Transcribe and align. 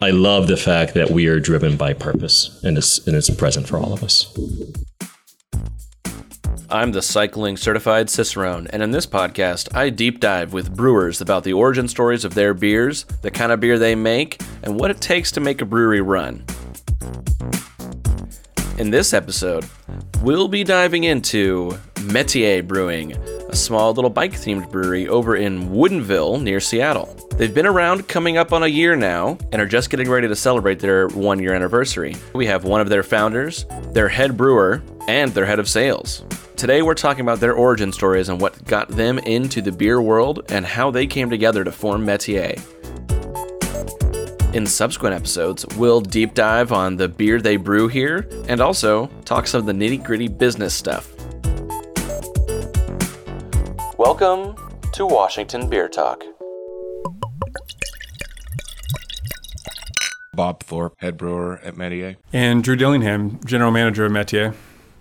I 0.00 0.10
love 0.10 0.46
the 0.46 0.56
fact 0.56 0.94
that 0.94 1.10
we 1.10 1.26
are 1.26 1.40
driven 1.40 1.76
by 1.76 1.92
purpose 1.92 2.62
and 2.62 2.78
it's, 2.78 3.04
and 3.08 3.16
it's 3.16 3.30
present 3.30 3.66
for 3.66 3.78
all 3.78 3.92
of 3.92 4.04
us. 4.04 4.32
I'm 6.70 6.92
the 6.92 7.02
cycling 7.02 7.56
certified 7.56 8.08
Cicerone, 8.08 8.68
and 8.68 8.80
in 8.80 8.92
this 8.92 9.06
podcast, 9.06 9.74
I 9.74 9.90
deep 9.90 10.20
dive 10.20 10.52
with 10.52 10.76
brewers 10.76 11.20
about 11.20 11.42
the 11.42 11.52
origin 11.52 11.88
stories 11.88 12.24
of 12.24 12.34
their 12.34 12.54
beers, 12.54 13.06
the 13.22 13.32
kind 13.32 13.50
of 13.50 13.58
beer 13.58 13.76
they 13.76 13.96
make, 13.96 14.40
and 14.62 14.78
what 14.78 14.92
it 14.92 15.00
takes 15.00 15.32
to 15.32 15.40
make 15.40 15.62
a 15.62 15.64
brewery 15.64 16.00
run. 16.00 16.44
In 18.78 18.90
this 18.90 19.12
episode, 19.12 19.68
we'll 20.22 20.46
be 20.46 20.62
diving 20.62 21.02
into 21.02 21.76
Metier 22.12 22.62
Brewing, 22.62 23.12
a 23.50 23.54
small 23.54 23.92
little 23.92 24.08
bike 24.08 24.32
themed 24.32 24.70
brewery 24.70 25.08
over 25.08 25.36
in 25.36 25.68
Woodinville 25.68 26.40
near 26.40 26.58
Seattle. 26.58 27.14
They've 27.36 27.54
been 27.54 27.66
around 27.66 28.08
coming 28.08 28.38
up 28.38 28.54
on 28.54 28.62
a 28.62 28.66
year 28.66 28.96
now 28.96 29.36
and 29.52 29.60
are 29.60 29.66
just 29.66 29.90
getting 29.90 30.08
ready 30.08 30.26
to 30.26 30.34
celebrate 30.34 30.78
their 30.78 31.08
one 31.08 31.38
year 31.38 31.52
anniversary. 31.52 32.16
We 32.32 32.46
have 32.46 32.64
one 32.64 32.80
of 32.80 32.88
their 32.88 33.02
founders, 33.02 33.66
their 33.92 34.08
head 34.08 34.38
brewer, 34.38 34.82
and 35.06 35.32
their 35.32 35.44
head 35.44 35.58
of 35.58 35.68
sales. 35.68 36.24
Today, 36.56 36.80
we're 36.80 36.94
talking 36.94 37.20
about 37.20 37.40
their 37.40 37.52
origin 37.52 37.92
stories 37.92 38.30
and 38.30 38.40
what 38.40 38.64
got 38.64 38.88
them 38.88 39.18
into 39.18 39.60
the 39.60 39.70
beer 39.70 40.00
world 40.00 40.50
and 40.50 40.64
how 40.64 40.90
they 40.90 41.06
came 41.06 41.28
together 41.28 41.62
to 41.62 41.70
form 41.70 42.06
Metier. 42.06 42.54
In 44.54 44.64
subsequent 44.64 45.14
episodes, 45.14 45.66
we'll 45.76 46.00
deep 46.00 46.32
dive 46.32 46.72
on 46.72 46.96
the 46.96 47.06
beer 47.06 47.38
they 47.38 47.56
brew 47.58 47.86
here 47.86 48.26
and 48.48 48.62
also 48.62 49.08
talk 49.26 49.46
some 49.46 49.60
of 49.60 49.66
the 49.66 49.74
nitty 49.74 50.02
gritty 50.02 50.28
business 50.28 50.72
stuff. 50.72 51.17
Welcome 53.98 54.54
to 54.92 55.04
Washington 55.06 55.68
Beer 55.68 55.88
Talk. 55.88 56.22
Bob 60.34 60.62
Thorpe, 60.62 60.94
head 60.98 61.16
brewer 61.16 61.58
at 61.64 61.76
Metier. 61.76 62.16
And 62.32 62.62
Drew 62.62 62.76
Dillingham, 62.76 63.40
general 63.44 63.72
manager 63.72 64.04
of 64.04 64.12
Metier. 64.12 64.54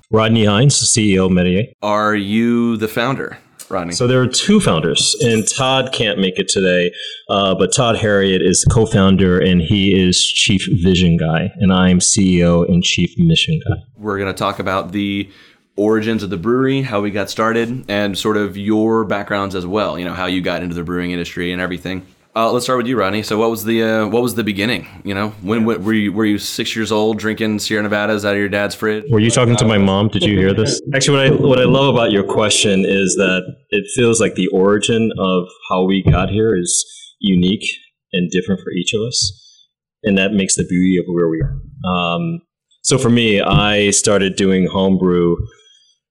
Rodney 0.10 0.46
Hines, 0.46 0.74
CEO 0.74 1.28
of 1.28 1.32
Metier. 1.32 1.66
Are 1.84 2.16
you 2.16 2.76
the 2.78 2.88
founder, 2.88 3.38
Rodney? 3.70 3.94
So 3.94 4.08
there 4.08 4.20
are 4.20 4.28
two 4.28 4.60
founders, 4.60 5.16
and 5.22 5.48
Todd 5.48 5.94
can't 5.94 6.18
make 6.18 6.40
it 6.40 6.48
today, 6.48 6.92
uh, 7.30 7.54
but 7.54 7.72
Todd 7.72 7.98
Harriet 7.98 8.42
is 8.42 8.66
co-founder, 8.66 9.40
and 9.40 9.62
he 9.62 9.94
is 9.94 10.20
chief 10.26 10.68
vision 10.72 11.18
guy, 11.18 11.52
and 11.58 11.72
I'm 11.72 12.00
CEO 12.00 12.68
and 12.68 12.84
chief 12.84 13.14
mission 13.20 13.62
guy. 13.70 13.76
We're 13.96 14.18
going 14.18 14.34
to 14.34 14.38
talk 14.38 14.58
about 14.58 14.92
the 14.92 15.30
origins 15.78 16.24
of 16.24 16.30
the 16.30 16.38
brewery, 16.38 16.82
how 16.82 17.02
we 17.02 17.12
got 17.12 17.30
started, 17.30 17.86
and 17.88 18.18
sort 18.18 18.36
of 18.36 18.58
your 18.58 19.06
backgrounds 19.06 19.56
as 19.56 19.66
well. 19.66 19.98
You 19.98 20.06
know, 20.06 20.14
how 20.14 20.26
you 20.26 20.42
got 20.42 20.64
into 20.64 20.76
the 20.76 20.84
brewing 20.84 21.12
industry 21.12 21.52
and 21.52 21.62
everything. 21.62 22.06
Uh, 22.38 22.52
let's 22.52 22.66
start 22.66 22.78
with 22.78 22.86
you, 22.86 22.96
Rodney. 22.96 23.24
So, 23.24 23.36
what 23.40 23.50
was 23.50 23.64
the 23.64 23.82
uh, 23.82 24.08
what 24.10 24.22
was 24.22 24.36
the 24.36 24.44
beginning? 24.44 24.88
You 25.04 25.16
know, 25.16 25.30
when, 25.42 25.66
when 25.66 25.84
were 25.84 25.94
you 25.94 26.14
were 26.14 26.26
you 26.26 26.38
six 26.38 26.76
years 26.76 26.92
old 26.92 27.18
drinking 27.18 27.58
Sierra 27.58 27.82
Nevadas 27.82 28.26
out 28.26 28.34
of 28.34 28.38
your 28.38 28.48
dad's 28.48 28.76
fridge? 28.76 29.06
Were 29.10 29.20
you 29.20 29.32
talking 29.32 29.56
to 29.56 29.66
my 29.66 29.80
mom? 29.80 30.10
Did 30.10 30.22
you 30.22 30.38
hear 30.38 30.54
this? 30.54 30.80
Actually, 30.94 31.32
what 31.32 31.40
I 31.40 31.48
what 31.48 31.60
I 31.60 31.64
love 31.64 31.96
about 31.96 32.12
your 32.12 32.24
question 32.24 32.86
is 32.86 33.16
that 33.16 33.42
it 33.72 33.86
feels 33.96 34.22
like 34.22 34.36
the 34.36 34.48
origin 34.50 35.12
of 35.18 35.48
how 35.72 35.84
we 35.86 36.04
got 36.04 36.30
here 36.30 36.56
is 36.56 36.86
unique 37.20 37.68
and 38.14 38.30
different 38.30 38.62
for 38.62 38.70
each 38.70 38.94
of 38.94 39.02
us, 39.02 39.66
and 40.04 40.16
that 40.20 40.32
makes 40.32 40.56
the 40.58 40.66
beauty 40.70 40.98
of 41.00 41.06
where 41.08 41.30
we 41.30 41.42
are. 41.42 41.60
Um, 41.92 42.42
so, 42.84 43.00
for 43.00 43.10
me, 43.10 43.42
I 43.42 43.90
started 43.90 44.36
doing 44.36 44.68
homebrew 44.68 45.38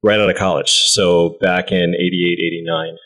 right 0.06 0.20
out 0.20 0.30
of 0.30 0.36
college. 0.36 0.70
So, 0.70 1.36
back 1.40 1.72
in 1.72 1.94
88, 1.94 2.38
89 2.40 2.96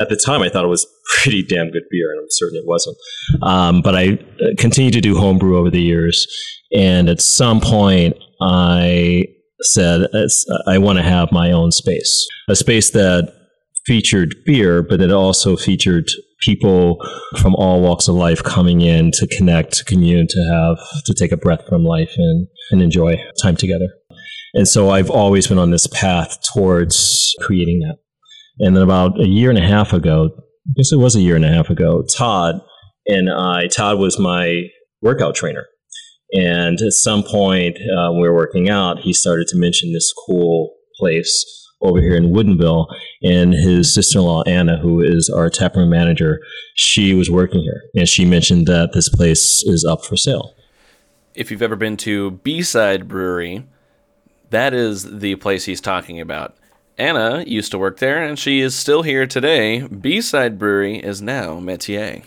at 0.00 0.08
the 0.08 0.16
time, 0.16 0.42
I 0.42 0.48
thought 0.48 0.64
it 0.64 0.68
was 0.68 0.86
pretty 1.22 1.42
damn 1.42 1.70
good 1.70 1.84
beer, 1.90 2.10
and 2.12 2.20
I'm 2.20 2.26
certain 2.30 2.58
it 2.58 2.66
wasn't. 2.66 2.96
Um, 3.42 3.80
but 3.82 3.94
I 3.94 4.18
uh, 4.42 4.54
continued 4.58 4.94
to 4.94 5.00
do 5.00 5.16
homebrew 5.16 5.56
over 5.58 5.70
the 5.70 5.80
years, 5.80 6.26
and 6.74 7.08
at 7.08 7.20
some 7.20 7.60
point, 7.60 8.16
I 8.40 9.26
said, 9.62 10.06
I 10.66 10.78
want 10.78 10.98
to 10.98 11.02
have 11.02 11.32
my 11.32 11.50
own 11.50 11.72
space, 11.72 12.26
a 12.48 12.54
space 12.54 12.90
that 12.90 13.32
featured 13.86 14.34
beer, 14.44 14.82
but 14.82 15.00
it 15.00 15.10
also 15.10 15.56
featured 15.56 16.08
people 16.40 17.04
from 17.38 17.54
all 17.56 17.80
walks 17.80 18.06
of 18.06 18.14
life 18.14 18.42
coming 18.44 18.80
in 18.80 19.10
to 19.12 19.26
connect, 19.26 19.72
to 19.72 19.84
commune, 19.84 20.26
to 20.28 20.40
have, 20.52 21.04
to 21.06 21.14
take 21.14 21.32
a 21.32 21.36
breath 21.36 21.66
from 21.68 21.84
life 21.84 22.12
and, 22.16 22.46
and 22.70 22.82
enjoy 22.82 23.16
time 23.42 23.56
together. 23.56 23.88
And 24.54 24.66
so 24.66 24.90
I've 24.90 25.10
always 25.10 25.46
been 25.46 25.58
on 25.58 25.70
this 25.70 25.86
path 25.86 26.38
towards 26.54 27.34
creating 27.40 27.80
that. 27.80 27.98
And 28.60 28.76
then 28.76 28.82
about 28.82 29.20
a 29.20 29.26
year 29.26 29.50
and 29.50 29.58
a 29.58 29.66
half 29.66 29.92
ago, 29.92 30.30
I 30.36 30.72
guess 30.76 30.92
it 30.92 30.98
was 30.98 31.14
a 31.14 31.20
year 31.20 31.36
and 31.36 31.44
a 31.44 31.52
half 31.52 31.70
ago, 31.70 32.04
Todd 32.16 32.60
and 33.06 33.30
I, 33.30 33.68
Todd 33.68 33.98
was 33.98 34.18
my 34.18 34.64
workout 35.00 35.34
trainer. 35.34 35.66
And 36.32 36.78
at 36.80 36.92
some 36.92 37.22
point, 37.22 37.76
uh, 37.76 38.12
we 38.12 38.20
were 38.20 38.34
working 38.34 38.68
out, 38.68 39.00
he 39.00 39.12
started 39.12 39.46
to 39.48 39.56
mention 39.56 39.92
this 39.92 40.12
cool 40.26 40.74
place 40.98 41.44
over 41.80 42.00
here 42.00 42.16
in 42.16 42.32
Woodinville. 42.32 42.86
And 43.22 43.54
his 43.54 43.94
sister 43.94 44.18
in 44.18 44.24
law, 44.24 44.42
Anna, 44.42 44.78
who 44.78 45.00
is 45.00 45.30
our 45.30 45.48
taproom 45.48 45.88
manager, 45.88 46.40
she 46.74 47.14
was 47.14 47.30
working 47.30 47.62
here. 47.62 47.82
And 47.94 48.08
she 48.08 48.24
mentioned 48.24 48.66
that 48.66 48.92
this 48.92 49.08
place 49.08 49.62
is 49.62 49.84
up 49.84 50.04
for 50.04 50.16
sale. 50.16 50.54
If 51.34 51.50
you've 51.50 51.62
ever 51.62 51.76
been 51.76 51.96
to 51.98 52.32
B 52.32 52.62
Side 52.62 53.08
Brewery, 53.08 53.64
that 54.50 54.74
is 54.74 55.18
the 55.18 55.36
place 55.36 55.64
he's 55.64 55.80
talking 55.80 56.20
about. 56.20 56.56
Anna 56.96 57.44
used 57.46 57.70
to 57.70 57.78
work 57.78 57.98
there, 57.98 58.22
and 58.22 58.38
she 58.38 58.60
is 58.60 58.74
still 58.74 59.02
here 59.02 59.26
today. 59.26 59.86
B 59.86 60.20
Side 60.20 60.58
Brewery 60.58 60.98
is 60.98 61.22
now 61.22 61.60
Metier. 61.60 62.22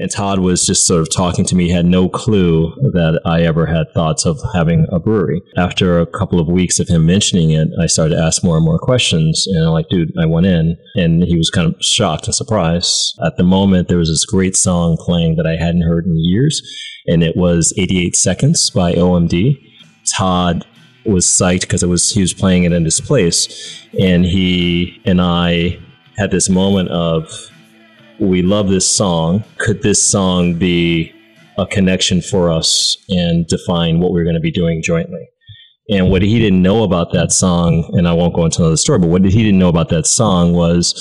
And 0.00 0.10
Todd 0.10 0.40
was 0.40 0.66
just 0.66 0.86
sort 0.86 1.02
of 1.02 1.14
talking 1.14 1.44
to 1.44 1.54
me, 1.54 1.70
had 1.70 1.86
no 1.86 2.08
clue 2.08 2.74
that 2.94 3.20
I 3.24 3.42
ever 3.42 3.66
had 3.66 3.86
thoughts 3.94 4.26
of 4.26 4.40
having 4.52 4.86
a 4.90 4.98
brewery. 4.98 5.40
After 5.56 6.00
a 6.00 6.06
couple 6.06 6.40
of 6.40 6.48
weeks 6.48 6.80
of 6.80 6.88
him 6.88 7.06
mentioning 7.06 7.50
it, 7.50 7.68
I 7.80 7.86
started 7.86 8.16
to 8.16 8.20
ask 8.20 8.42
more 8.42 8.56
and 8.56 8.64
more 8.64 8.78
questions. 8.78 9.46
And 9.46 9.64
I'm 9.64 9.72
like, 9.72 9.88
dude, 9.88 10.12
I 10.20 10.26
went 10.26 10.46
in, 10.46 10.76
and 10.96 11.22
he 11.22 11.36
was 11.36 11.50
kind 11.50 11.72
of 11.72 11.76
shocked 11.80 12.26
and 12.26 12.34
surprised. 12.34 13.16
At 13.24 13.36
the 13.36 13.44
moment, 13.44 13.86
there 13.88 13.98
was 13.98 14.08
this 14.08 14.24
great 14.24 14.56
song 14.56 14.96
playing 14.98 15.36
that 15.36 15.46
I 15.46 15.56
hadn't 15.56 15.82
heard 15.82 16.06
in 16.06 16.16
years, 16.16 16.60
and 17.06 17.22
it 17.22 17.36
was 17.36 17.72
88 17.76 18.16
Seconds 18.16 18.70
by 18.70 18.94
OMD. 18.94 19.60
Todd 20.16 20.66
was 21.04 21.26
psyched 21.26 21.62
because 21.62 21.82
it 21.82 21.88
was 21.88 22.10
he 22.10 22.20
was 22.20 22.32
playing 22.32 22.64
it 22.64 22.72
in 22.72 22.84
his 22.84 23.00
place, 23.00 23.86
and 23.98 24.24
he 24.24 25.00
and 25.04 25.20
I 25.20 25.78
had 26.16 26.30
this 26.30 26.48
moment 26.48 26.88
of 26.90 27.30
we 28.18 28.42
love 28.42 28.68
this 28.68 28.88
song. 28.88 29.44
Could 29.58 29.82
this 29.82 30.06
song 30.06 30.54
be 30.54 31.12
a 31.58 31.66
connection 31.66 32.20
for 32.20 32.50
us 32.50 32.96
and 33.08 33.46
define 33.46 34.00
what 34.00 34.12
we're 34.12 34.24
going 34.24 34.34
to 34.34 34.40
be 34.40 34.52
doing 34.52 34.82
jointly? 34.82 35.28
And 35.90 36.10
what 36.10 36.22
he 36.22 36.38
didn't 36.38 36.62
know 36.62 36.82
about 36.82 37.12
that 37.12 37.30
song, 37.30 37.90
and 37.92 38.08
I 38.08 38.14
won't 38.14 38.34
go 38.34 38.46
into 38.46 38.62
another 38.62 38.76
story, 38.76 38.98
but 38.98 39.08
what 39.08 39.22
he 39.24 39.42
didn't 39.42 39.58
know 39.58 39.68
about 39.68 39.90
that 39.90 40.06
song 40.06 40.54
was 40.54 40.94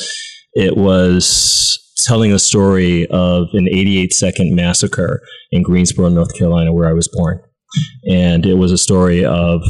it 0.56 0.76
was 0.76 1.80
telling 2.04 2.34
a 2.34 2.40
story 2.40 3.08
of 3.08 3.48
an 3.54 3.70
88 3.70 4.12
second 4.12 4.56
massacre 4.56 5.22
in 5.52 5.64
Greensboro, 5.64 6.10
North 6.10 6.38
Carolina, 6.38 6.74
where 6.74 6.90
I 6.90 6.94
was 6.94 7.08
born 7.08 7.42
and 8.10 8.46
it 8.46 8.56
was 8.56 8.72
a 8.72 8.78
story 8.78 9.24
of 9.24 9.62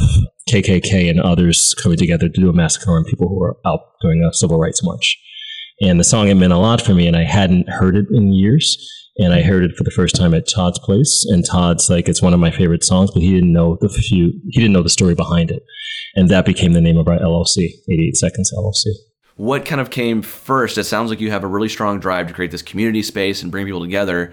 KKK 0.48 1.08
and 1.10 1.20
others 1.20 1.74
coming 1.74 1.98
together 1.98 2.28
to 2.28 2.40
do 2.40 2.50
a 2.50 2.52
massacre 2.52 2.90
on 2.90 3.04
people 3.04 3.28
who 3.28 3.38
were 3.38 3.56
out 3.64 3.80
doing 4.02 4.22
a 4.22 4.32
civil 4.34 4.58
rights 4.58 4.82
march. 4.82 5.18
And 5.80 5.98
the 5.98 6.04
song 6.04 6.28
had 6.28 6.36
meant 6.36 6.52
a 6.52 6.58
lot 6.58 6.80
for 6.80 6.94
me, 6.94 7.06
and 7.06 7.16
I 7.16 7.24
hadn't 7.24 7.68
heard 7.68 7.96
it 7.96 8.06
in 8.10 8.32
years. 8.32 8.76
And 9.16 9.32
I 9.32 9.42
heard 9.42 9.62
it 9.62 9.76
for 9.76 9.84
the 9.84 9.92
first 9.92 10.16
time 10.16 10.34
at 10.34 10.48
Todd's 10.48 10.80
place, 10.80 11.24
and 11.28 11.46
Todd's 11.46 11.88
like 11.88 12.08
it's 12.08 12.20
one 12.20 12.34
of 12.34 12.40
my 12.40 12.50
favorite 12.50 12.82
songs, 12.82 13.12
but 13.12 13.22
he 13.22 13.32
didn't 13.32 13.52
know 13.52 13.78
the 13.80 13.88
few 13.88 14.32
he 14.48 14.60
didn't 14.60 14.72
know 14.72 14.82
the 14.82 14.88
story 14.88 15.14
behind 15.14 15.52
it, 15.52 15.62
and 16.16 16.28
that 16.30 16.44
became 16.44 16.72
the 16.72 16.80
name 16.80 16.96
of 16.96 17.06
our 17.06 17.20
LLC, 17.20 17.68
88 17.88 18.16
Seconds 18.16 18.52
LLC 18.52 18.86
what 19.36 19.64
kind 19.64 19.80
of 19.80 19.90
came 19.90 20.22
first? 20.22 20.78
It 20.78 20.84
sounds 20.84 21.10
like 21.10 21.20
you 21.20 21.30
have 21.30 21.42
a 21.42 21.48
really 21.48 21.68
strong 21.68 21.98
drive 21.98 22.28
to 22.28 22.34
create 22.34 22.50
this 22.50 22.62
community 22.62 23.02
space 23.02 23.42
and 23.42 23.50
bring 23.50 23.66
people 23.66 23.80
together 23.80 24.32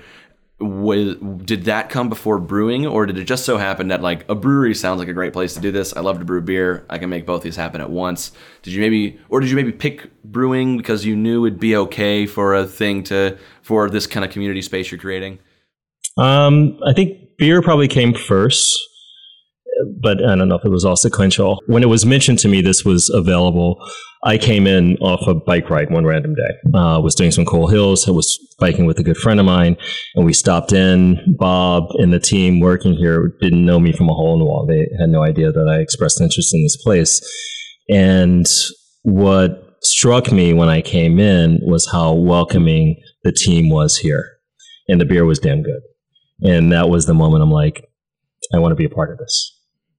was, 0.62 1.16
did 1.44 1.66
that 1.66 1.90
come 1.90 2.10
before 2.10 2.38
brewing 2.40 2.86
or 2.86 3.06
did 3.06 3.18
it 3.18 3.26
just 3.26 3.46
so 3.46 3.58
happen 3.58 3.90
that 3.90 4.02
like 4.02 4.28
a 4.30 4.36
brewery 4.36 4.76
sounds 4.76 5.00
like 5.00 5.08
a 5.08 5.14
great 5.14 5.34
place 5.34 5.54
to 5.56 5.60
do 5.60 5.72
this? 5.72 5.96
I 5.96 6.02
love 6.02 6.20
to 6.20 6.26
brew 6.26 6.42
beer. 6.42 6.86
I 6.90 6.98
can 6.98 7.10
make 7.10 7.26
both 7.26 7.44
these 7.44 7.56
happen 7.56 7.82
at 7.82 7.90
once. 7.90 8.32
Did 8.62 8.74
you 8.74 8.82
maybe 8.82 9.20
or 9.30 9.40
did 9.40 9.50
you 9.50 9.56
maybe 9.56 9.72
pick 9.72 10.10
brewing 10.24 10.78
because 10.78 11.06
you 11.06 11.16
knew 11.16 11.46
it'd 11.46 11.60
be 11.60 11.76
okay 11.76 12.26
for 12.26 12.56
a 12.56 12.66
thing 12.66 13.04
to 13.06 13.38
for 13.62 13.90
this 13.90 14.08
kind 14.08 14.24
of 14.26 14.32
community 14.32 14.62
space 14.62 14.92
you're 14.92 15.00
creating? 15.00 15.40
Um, 16.18 16.78
i 16.86 16.94
think 16.94 17.38
beer 17.38 17.62
probably 17.62 17.88
came 17.88 18.14
first 18.14 18.78
but 20.00 20.24
I 20.24 20.36
don't 20.36 20.50
know 20.50 20.56
if 20.56 20.66
it 20.66 20.70
was 20.70 20.86
all 20.86 20.96
sequential. 20.96 21.62
When 21.68 21.84
it 21.84 21.90
was 21.90 22.06
mentioned 22.06 22.40
to 22.40 22.48
me 22.48 22.62
this 22.62 22.84
was 22.86 23.10
available, 23.10 23.84
I 24.24 24.38
came 24.38 24.68
in 24.68 24.98
off 24.98 25.28
a 25.28 25.34
bike 25.34 25.70
ride 25.70 25.90
one 25.90 26.06
random 26.06 26.36
day. 26.36 26.78
Uh, 26.78 27.00
was 27.02 27.16
doing 27.16 27.32
some 27.32 27.46
cool 27.46 27.68
hills. 27.68 28.08
I 28.08 28.12
was 28.12 28.38
biking 28.60 28.86
with 28.86 29.00
a 29.00 29.04
good 29.04 29.18
friend 29.18 29.40
of 29.40 29.46
mine, 29.48 29.78
and 30.16 30.26
we 30.26 30.34
stopped 30.34 30.74
in. 30.74 31.36
Bob 31.40 31.86
and 31.96 32.14
the 32.14 32.20
team 32.20 32.60
working 32.60 32.94
here 32.94 33.34
didn't 33.42 33.66
know 33.66 33.80
me 33.80 33.92
from 33.92 34.10
a 34.10 34.14
hole 34.14 34.34
in 34.34 34.40
the 34.40 34.46
wall. 34.46 34.68
They 34.68 34.88
had 35.00 35.10
no 35.10 35.24
idea 35.24 35.52
that 35.52 35.68
I 35.68 35.80
expressed 35.80 36.22
interest 36.22 36.54
in 36.54 36.62
this 36.62 36.78
place. 36.78 37.20
And 37.90 38.46
what 39.02 39.78
struck 39.82 40.32
me 40.32 40.54
when 40.54 40.70
I 40.70 40.82
came 40.82 41.20
in 41.20 41.60
was 41.64 41.90
how 41.92 42.14
welcoming 42.14 43.02
the 43.24 43.32
team 43.32 43.70
was 43.70 43.98
here, 43.98 44.38
and 44.88 45.02
the 45.02 45.06
beer 45.06 45.26
was 45.26 45.40
damn 45.40 45.64
good. 45.64 45.82
and 46.44 46.72
that 46.72 46.90
was 46.90 47.06
the 47.06 47.14
moment 47.14 47.44
I'm 47.44 47.52
like, 47.52 47.88
I 48.54 48.60
want 48.60 48.72
to 48.72 48.76
be 48.76 48.86
a 48.86 48.90
part 48.90 49.12
of 49.12 49.18
this. 49.18 49.51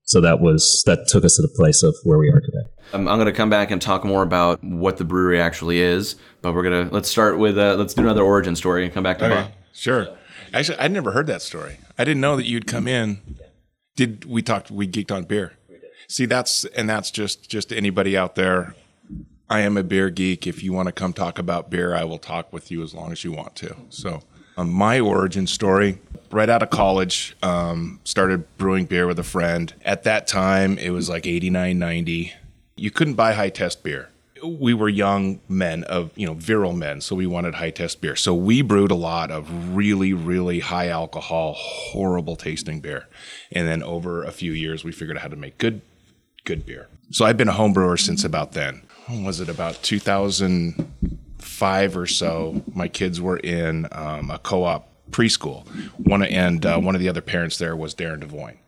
So 0.05 0.21
that 0.21 0.41
was 0.41 0.83
that 0.87 1.07
took 1.09 1.25
us 1.25 1.37
to 1.37 1.43
the 1.43 1.49
place 1.49 1.83
of 1.83 1.95
where 2.05 2.19
we 2.19 2.29
are 2.29 2.41
today. 2.41 2.69
Um, 2.93 3.09
I'm 3.09 3.17
going 3.17 3.27
to 3.27 3.33
come 3.33 3.51
back 3.51 3.71
and 3.71 3.81
talk 3.81 4.05
more 4.05 4.23
about 4.23 4.63
what 4.63 4.97
the 4.97 5.05
brewery 5.05 5.41
actually 5.41 5.81
is, 5.81 6.17
but 6.43 6.55
we're 6.55 6.65
gonna 6.65 6.89
let's 6.91 7.09
start 7.09 7.39
with 7.39 7.57
uh, 7.57 7.77
let's 7.77 7.95
do 7.95 8.03
another 8.03 8.23
origin 8.23 8.57
story 8.57 8.85
and 8.85 8.93
come 8.93 9.05
back 9.05 9.19
to 9.19 9.29
Bob. 9.29 9.53
Sure. 9.73 10.09
Actually, 10.53 10.79
I'd 10.79 10.93
never 10.93 11.13
heard 11.13 11.27
that 11.29 11.41
story. 11.41 11.79
I 11.99 12.05
didn't 12.05 12.21
know 12.21 12.37
that 12.37 12.47
you'd 12.47 12.67
come 12.67 12.87
in. 12.87 13.39
Did 13.97 14.25
we 14.25 14.43
talked? 14.43 14.71
We 14.71 14.87
geeked 14.87 15.11
on 15.11 15.25
beer. 15.25 15.53
See, 16.09 16.27
that's 16.27 16.65
and 16.65 16.91
that's 16.91 17.11
just 17.11 17.49
just 17.49 17.73
anybody 17.73 18.17
out 18.17 18.35
there. 18.35 18.75
I 19.49 19.61
am 19.61 19.77
a 19.77 19.83
beer 19.83 20.11
geek. 20.11 20.47
If 20.47 20.63
you 20.63 20.73
want 20.73 20.87
to 20.87 20.93
come 20.93 21.13
talk 21.13 21.39
about 21.39 21.71
beer, 21.71 21.95
I 21.95 22.05
will 22.05 22.19
talk 22.19 22.53
with 22.53 22.71
you 22.71 22.83
as 22.83 22.95
long 22.95 23.13
as 23.13 23.23
you 23.23 23.33
want 23.33 23.55
to. 23.57 23.77
So, 23.91 24.23
my 24.57 25.01
origin 25.01 25.47
story 25.47 25.99
right 26.33 26.49
out 26.49 26.63
of 26.63 26.71
college, 26.71 27.37
um, 27.43 28.01
started 28.05 28.45
brewing 28.57 28.87
beer 28.87 29.07
with 29.07 29.19
a 29.19 29.25
friend. 29.25 29.73
At 29.85 30.05
that 30.05 30.27
time, 30.27 30.79
it 30.79 30.91
was 30.91 31.09
like 31.09 31.27
89, 31.27 31.79
90. 31.79 32.33
You 32.77 32.91
couldn't 32.91 33.15
buy 33.15 33.35
high 33.35 33.51
test 33.51 33.83
beer. 33.83 34.09
We 34.43 34.75
were 34.75 34.89
young 34.89 35.41
men 35.49 35.85
of, 35.85 36.11
you 36.17 36.27
know, 36.27 36.35
virile 36.35 36.73
men, 36.73 37.01
so 37.01 37.15
we 37.15 37.29
wanted 37.29 37.55
high 37.55 37.71
test 37.71 38.01
beer. 38.01 38.17
So 38.17 38.35
we 38.35 38.61
brewed 38.63 38.91
a 38.91 38.97
lot 38.97 39.31
of 39.31 39.75
really, 39.75 40.13
really 40.13 40.59
high 40.59 40.89
alcohol, 40.89 41.55
horrible 41.57 42.35
tasting 42.35 42.81
beer. 42.81 43.07
And 43.53 43.69
then 43.69 43.85
over 43.85 44.25
a 44.25 44.33
few 44.33 44.53
years, 44.53 44.83
we 44.83 44.91
figured 44.91 45.17
out 45.17 45.23
how 45.23 45.29
to 45.29 45.37
make 45.37 45.59
good, 45.59 45.81
good 46.45 46.67
beer. 46.67 46.89
So 47.11 47.25
I've 47.25 47.37
been 47.37 47.49
a 47.49 47.53
home 47.53 47.73
brewer 47.73 47.97
since 47.97 48.25
about 48.25 48.53
then. 48.53 48.83
When 49.07 49.23
was 49.23 49.39
it 49.41 49.49
about 49.49 49.83
2005 51.43 51.97
or 51.97 52.07
so? 52.07 52.63
My 52.73 52.89
kids 52.89 53.21
were 53.21 53.37
in 53.39 53.87
um, 53.93 54.31
a 54.31 54.39
co-op 54.39 54.89
preschool. 55.11 55.67
One 55.99 56.23
and 56.23 56.65
uh, 56.65 56.79
one 56.79 56.95
of 56.95 57.01
the 57.01 57.09
other 57.09 57.21
parents 57.21 57.59
there 57.59 57.77
was 57.77 57.95
Darren 57.95 58.21
Devoyne, 58.21 58.59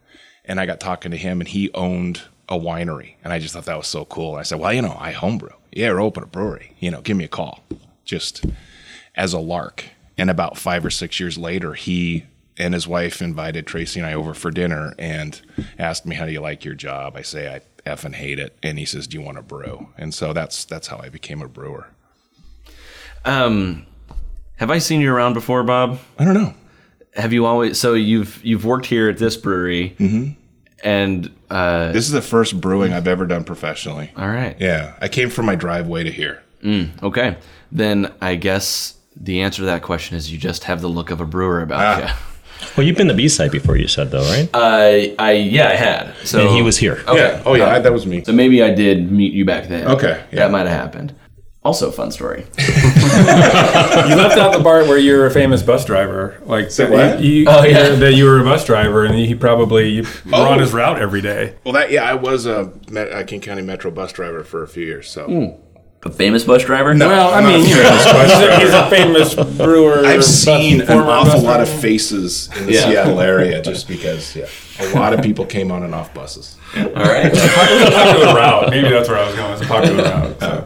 and 0.44 0.60
I 0.60 0.66
got 0.66 0.80
talking 0.80 1.10
to 1.10 1.16
him, 1.16 1.40
and 1.40 1.48
he 1.48 1.72
owned 1.72 2.22
a 2.48 2.58
winery, 2.58 3.14
and 3.24 3.32
I 3.32 3.38
just 3.38 3.54
thought 3.54 3.64
that 3.64 3.76
was 3.76 3.86
so 3.86 4.04
cool. 4.04 4.34
I 4.34 4.42
said, 4.42 4.60
"Well, 4.60 4.72
you 4.72 4.82
know, 4.82 4.96
I 4.98 5.12
homebrew. 5.12 5.50
Yeah, 5.72 5.88
or 5.88 6.00
open 6.00 6.22
a 6.22 6.26
brewery. 6.26 6.74
You 6.78 6.90
know, 6.90 7.00
give 7.00 7.16
me 7.16 7.24
a 7.24 7.28
call, 7.28 7.64
just 8.04 8.44
as 9.14 9.32
a 9.32 9.38
lark." 9.38 9.84
And 10.16 10.30
about 10.30 10.56
five 10.58 10.84
or 10.84 10.90
six 10.90 11.18
years 11.18 11.36
later, 11.38 11.74
he 11.74 12.24
and 12.56 12.72
his 12.72 12.86
wife 12.86 13.20
invited 13.20 13.66
Tracy 13.66 13.98
and 13.98 14.08
I 14.08 14.14
over 14.14 14.32
for 14.32 14.50
dinner 14.50 14.94
and 14.98 15.40
asked 15.78 16.06
me, 16.06 16.16
"How 16.16 16.26
do 16.26 16.32
you 16.32 16.40
like 16.40 16.64
your 16.64 16.74
job?" 16.74 17.16
I 17.16 17.22
say, 17.22 17.52
"I 17.52 17.60
effing 17.88 18.14
hate 18.14 18.38
it," 18.38 18.56
and 18.62 18.78
he 18.78 18.84
says, 18.84 19.06
"Do 19.06 19.16
you 19.16 19.24
want 19.24 19.38
to 19.38 19.42
brew?" 19.42 19.88
And 19.96 20.12
so 20.12 20.32
that's 20.32 20.64
that's 20.64 20.88
how 20.88 20.98
I 20.98 21.08
became 21.08 21.40
a 21.40 21.48
brewer. 21.48 21.88
Um, 23.24 23.86
have 24.56 24.70
I 24.70 24.78
seen 24.78 25.00
you 25.00 25.12
around 25.12 25.34
before, 25.34 25.62
Bob? 25.62 25.98
I 26.18 26.24
don't 26.24 26.34
know. 26.34 26.54
Have 27.14 27.32
you 27.32 27.46
always? 27.46 27.78
So 27.78 27.94
you've 27.94 28.44
you've 28.44 28.64
worked 28.64 28.86
here 28.86 29.08
at 29.08 29.18
this 29.18 29.36
brewery, 29.36 29.94
mm-hmm. 29.98 30.32
and 30.82 31.30
uh, 31.50 31.92
This 31.92 32.06
is 32.06 32.12
the 32.12 32.22
first 32.22 32.60
brewing 32.60 32.92
I've 32.92 33.06
ever 33.06 33.26
done 33.26 33.44
professionally. 33.44 34.10
all 34.16 34.28
right, 34.28 34.56
Yeah, 34.60 34.96
I 35.00 35.08
came 35.08 35.30
from 35.30 35.46
my 35.46 35.54
driveway 35.54 36.04
to 36.04 36.10
here. 36.10 36.42
Mm, 36.62 37.02
okay. 37.02 37.36
Then 37.70 38.12
I 38.20 38.34
guess 38.36 38.96
the 39.16 39.42
answer 39.42 39.62
to 39.62 39.66
that 39.66 39.82
question 39.82 40.16
is 40.16 40.32
you 40.32 40.38
just 40.38 40.64
have 40.64 40.80
the 40.80 40.88
look 40.88 41.10
of 41.10 41.20
a 41.20 41.26
brewer 41.26 41.62
about 41.62 41.80
ah. 41.80 42.00
you. 42.00 42.34
Well, 42.76 42.86
you've 42.86 42.96
been 42.96 43.08
the 43.08 43.14
B 43.14 43.28
side 43.28 43.50
before, 43.50 43.76
you 43.76 43.88
said 43.88 44.10
though, 44.10 44.22
right? 44.22 44.48
I 44.54 45.14
I 45.18 45.32
yeah 45.32 45.68
I 45.68 45.74
had. 45.74 46.14
So 46.24 46.40
and 46.40 46.56
he 46.56 46.62
was 46.62 46.78
here. 46.78 47.02
Okay. 47.06 47.16
Yeah. 47.16 47.42
Oh 47.44 47.54
yeah, 47.54 47.68
I, 47.68 47.78
that 47.78 47.92
was 47.92 48.06
me. 48.06 48.24
So 48.24 48.32
maybe 48.32 48.62
I 48.62 48.72
did 48.72 49.12
meet 49.12 49.32
you 49.32 49.44
back 49.44 49.68
then. 49.68 49.86
Okay, 49.86 50.24
yeah. 50.30 50.40
That 50.40 50.50
might 50.50 50.66
have 50.66 50.80
happened. 50.80 51.14
Also, 51.64 51.90
fun 51.90 52.10
story. 52.10 52.44
You 54.04 54.16
left 54.16 54.36
out 54.36 54.52
the 54.52 54.62
part 54.62 54.86
where 54.86 54.98
you're 54.98 55.26
a 55.26 55.30
famous 55.30 55.62
bus 55.62 55.84
driver. 55.84 56.40
Like 56.44 56.70
so 56.70 56.90
what? 56.90 57.20
You, 57.22 57.30
you- 57.32 57.46
Oh, 57.48 57.64
yeah. 57.64 57.90
that 57.94 58.14
you 58.14 58.24
were 58.24 58.40
a 58.40 58.44
bus 58.44 58.64
driver, 58.66 59.04
and 59.04 59.14
he 59.14 59.34
probably 59.34 59.88
you 59.90 60.02
were 60.02 60.08
Oh. 60.34 60.42
on 60.52 60.58
his 60.58 60.72
route 60.72 61.00
every 61.00 61.20
day. 61.22 61.54
Well, 61.64 61.72
that 61.74 61.90
yeah, 61.90 62.04
I 62.04 62.14
was 62.14 62.44
a, 62.46 62.70
a 62.94 63.20
uh, 63.20 63.24
King 63.24 63.40
County 63.40 63.62
Metro 63.62 63.90
bus 63.90 64.12
driver 64.12 64.44
for 64.44 64.62
a 64.62 64.68
few 64.68 64.84
years. 64.84 65.08
So 65.10 65.26
hmm. 65.26 65.60
A 66.06 66.10
famous 66.10 66.44
bus 66.44 66.62
driver? 66.64 66.92
Well, 66.94 67.32
I 67.32 67.40
mean, 67.40 67.64
a 67.64 67.66
you 67.68 67.76
know, 67.76 67.90
he's 67.96 68.32
a, 68.32 68.60
he's 68.60 68.74
a 68.74 68.90
famous 68.90 69.34
brewer. 69.56 70.04
I've 70.04 70.18
bus- 70.18 70.26
seen 70.44 70.82
an 70.82 70.98
awful 70.98 71.40
lot 71.40 71.62
of 71.62 71.68
faces 71.68 72.50
in 72.58 72.66
the 72.66 72.72
Yeah. 72.74 72.80
Seattle 72.90 73.20
area 73.20 73.62
just 73.70 73.88
because 73.88 74.36
yeah, 74.36 74.44
a 74.80 74.94
lot 74.94 75.14
of 75.14 75.22
people 75.22 75.46
came 75.46 75.72
on 75.72 75.82
and 75.82 75.94
off 75.94 76.12
buses. 76.12 76.58
All 76.76 76.84
right. 76.84 77.24
It's 77.32 77.42
a 77.42 77.48
popular 77.48 78.34
route. 78.34 78.68
Maybe 78.70 78.90
that's 78.90 79.08
where 79.08 79.18
I 79.18 79.26
was 79.26 79.34
going. 79.34 79.52
It's 79.54 79.62
a 79.62 79.66
popular 79.66 80.04
route. 80.04 80.40
So, 80.40 80.46
uh, 80.46 80.64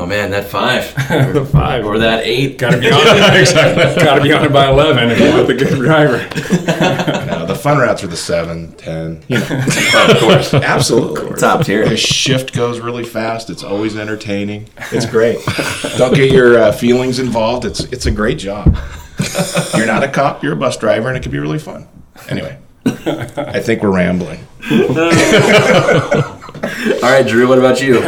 oh 0.00 0.06
man, 0.06 0.30
that 0.30 0.48
five 0.48 0.94
the 1.32 1.44
five. 1.52 1.84
or 1.84 1.98
that 1.98 2.24
eight. 2.24 2.58
Gotta 2.58 2.78
be 2.78 2.86
on 2.90 3.00
it. 3.00 3.40
exactly. 3.40 4.02
Gotta 4.02 4.22
be 4.22 4.32
on 4.32 4.44
it 4.44 4.52
by 4.52 4.68
eleven 4.68 5.10
if 5.10 5.18
you're 5.18 5.36
with 5.36 5.50
a 5.50 5.54
good 5.54 5.78
driver. 5.78 6.28
Now, 6.80 7.44
the 7.44 7.54
fun 7.54 7.78
routes 7.78 8.02
are 8.02 8.06
the 8.08 8.16
7, 8.16 8.72
10, 8.72 9.22
you 9.28 9.38
know. 9.38 9.64
of 10.08 10.18
course. 10.18 10.54
Absolutely. 10.54 11.36
Top 11.36 11.64
tier. 11.64 11.88
The 11.88 11.96
shift 11.96 12.54
goes 12.54 12.80
really 12.80 13.04
fast. 13.04 13.50
It's 13.50 13.62
always 13.62 13.96
entertaining. 13.96 14.68
It's 14.90 15.06
great. 15.06 15.38
Don't 15.96 16.14
get 16.14 16.32
your 16.32 16.58
uh, 16.58 16.72
feelings 16.72 17.18
involved. 17.18 17.64
It's 17.64 17.80
it's 17.84 18.06
a 18.06 18.10
great 18.10 18.38
job. 18.38 18.76
You're 19.76 19.86
not 19.86 20.02
a 20.02 20.08
cop. 20.08 20.42
You're 20.42 20.54
a 20.54 20.56
bus 20.56 20.76
driver, 20.76 21.08
and 21.08 21.16
it 21.16 21.22
can 21.22 21.32
be 21.32 21.38
really 21.38 21.58
fun. 21.58 21.86
Anyway, 22.28 22.58
I 22.86 23.60
think 23.60 23.82
we're 23.82 23.94
rambling. 23.94 24.46
All 24.70 24.94
right, 27.10 27.26
Drew. 27.26 27.48
What 27.48 27.58
about 27.58 27.80
you? 27.80 28.00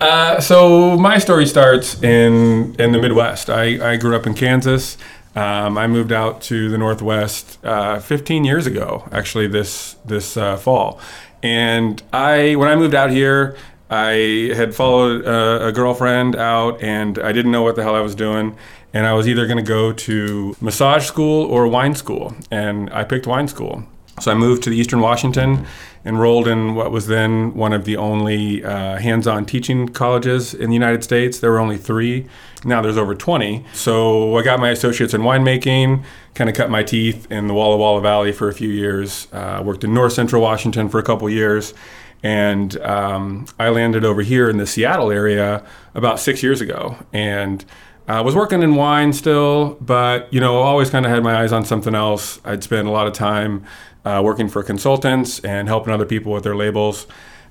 Uh, 0.00 0.40
so 0.40 0.96
my 0.98 1.18
story 1.18 1.46
starts 1.46 2.02
in 2.02 2.74
in 2.78 2.92
the 2.92 3.00
Midwest. 3.00 3.48
I, 3.48 3.92
I 3.92 3.96
grew 3.96 4.14
up 4.14 4.26
in 4.26 4.34
Kansas. 4.34 4.98
Um, 5.34 5.76
I 5.76 5.86
moved 5.86 6.12
out 6.12 6.40
to 6.42 6.70
the 6.70 6.78
Northwest 6.78 7.58
uh, 7.62 8.00
15 8.00 8.44
years 8.44 8.66
ago, 8.66 9.06
actually 9.12 9.46
this 9.46 9.96
this 10.04 10.36
uh, 10.36 10.56
fall. 10.56 11.00
And 11.42 12.02
I 12.12 12.56
when 12.56 12.68
I 12.68 12.76
moved 12.76 12.94
out 12.94 13.10
here, 13.10 13.56
I 13.90 14.52
had 14.54 14.74
followed 14.74 15.24
uh, 15.26 15.66
a 15.66 15.72
girlfriend 15.72 16.36
out, 16.36 16.82
and 16.82 17.18
I 17.18 17.32
didn't 17.32 17.52
know 17.52 17.62
what 17.62 17.76
the 17.76 17.82
hell 17.82 17.94
I 17.94 18.00
was 18.00 18.14
doing. 18.14 18.56
And 18.92 19.06
I 19.06 19.12
was 19.12 19.28
either 19.28 19.46
going 19.46 19.58
to 19.58 19.62
go 19.62 19.92
to 19.92 20.56
massage 20.60 21.06
school 21.06 21.44
or 21.44 21.68
wine 21.68 21.94
school, 21.94 22.34
and 22.50 22.88
I 22.90 23.04
picked 23.04 23.26
wine 23.26 23.48
school. 23.48 23.84
So 24.18 24.32
I 24.32 24.34
moved 24.34 24.62
to 24.62 24.70
the 24.70 24.76
Eastern 24.76 25.00
Washington, 25.00 25.66
enrolled 26.04 26.48
in 26.48 26.74
what 26.74 26.90
was 26.90 27.06
then 27.06 27.52
one 27.54 27.74
of 27.74 27.84
the 27.84 27.98
only 27.98 28.64
uh, 28.64 28.96
hands-on 28.96 29.44
teaching 29.44 29.88
colleges 29.90 30.54
in 30.54 30.70
the 30.70 30.74
United 30.74 31.04
States. 31.04 31.38
There 31.38 31.50
were 31.50 31.58
only 31.58 31.76
three. 31.76 32.26
Now 32.64 32.80
there's 32.80 32.96
over 32.96 33.14
20. 33.14 33.64
So 33.74 34.36
I 34.38 34.42
got 34.42 34.58
my 34.58 34.70
associates 34.70 35.12
in 35.12 35.20
winemaking, 35.20 36.02
kind 36.34 36.48
of 36.48 36.56
cut 36.56 36.70
my 36.70 36.82
teeth 36.82 37.30
in 37.30 37.46
the 37.46 37.52
Walla 37.52 37.76
Walla 37.76 38.00
Valley 38.00 38.32
for 38.32 38.48
a 38.48 38.54
few 38.54 38.70
years. 38.70 39.28
Uh, 39.32 39.62
worked 39.62 39.84
in 39.84 39.92
North 39.92 40.14
Central 40.14 40.40
Washington 40.40 40.88
for 40.88 40.98
a 40.98 41.02
couple 41.02 41.28
years. 41.28 41.74
And 42.22 42.80
um, 42.80 43.46
I 43.58 43.68
landed 43.68 44.04
over 44.04 44.22
here 44.22 44.48
in 44.48 44.56
the 44.56 44.66
Seattle 44.66 45.12
area 45.12 45.64
about 45.94 46.18
six 46.20 46.42
years 46.42 46.62
ago. 46.62 46.96
And 47.12 47.64
I 48.08 48.20
was 48.20 48.34
working 48.34 48.62
in 48.62 48.76
wine 48.76 49.12
still, 49.12 49.76
but 49.80 50.32
you 50.32 50.40
know, 50.40 50.56
always 50.56 50.90
kind 50.90 51.04
of 51.04 51.12
had 51.12 51.22
my 51.22 51.42
eyes 51.42 51.52
on 51.52 51.64
something 51.64 51.94
else. 51.94 52.40
I'd 52.44 52.62
spend 52.62 52.88
a 52.88 52.90
lot 52.90 53.06
of 53.06 53.12
time 53.12 53.64
uh, 54.06 54.22
working 54.22 54.48
for 54.48 54.62
consultants 54.62 55.40
and 55.40 55.68
helping 55.68 55.92
other 55.92 56.06
people 56.06 56.32
with 56.32 56.44
their 56.44 56.54
labels 56.54 57.06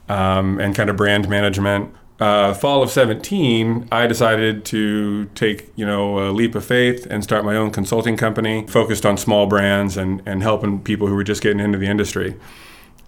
um, 0.08 0.60
and 0.60 0.74
kind 0.74 0.90
of 0.90 0.96
brand 0.96 1.28
management. 1.28 1.94
Uh, 2.18 2.54
fall 2.54 2.82
of 2.82 2.90
17, 2.90 3.90
I 3.92 4.08
decided 4.08 4.64
to 4.66 5.26
take 5.36 5.70
you 5.76 5.86
know 5.86 6.30
a 6.30 6.32
leap 6.32 6.56
of 6.56 6.64
faith 6.64 7.06
and 7.10 7.22
start 7.22 7.44
my 7.44 7.58
own 7.58 7.72
consulting 7.72 8.16
company 8.16 8.66
focused 8.68 9.06
on 9.06 9.18
small 9.18 9.48
brands 9.48 9.98
and, 9.98 10.24
and 10.26 10.42
helping 10.42 10.82
people 10.82 11.08
who 11.08 11.16
were 11.16 11.26
just 11.26 11.42
getting 11.42 11.60
into 11.60 11.78
the 11.78 11.88
industry. 11.88 12.38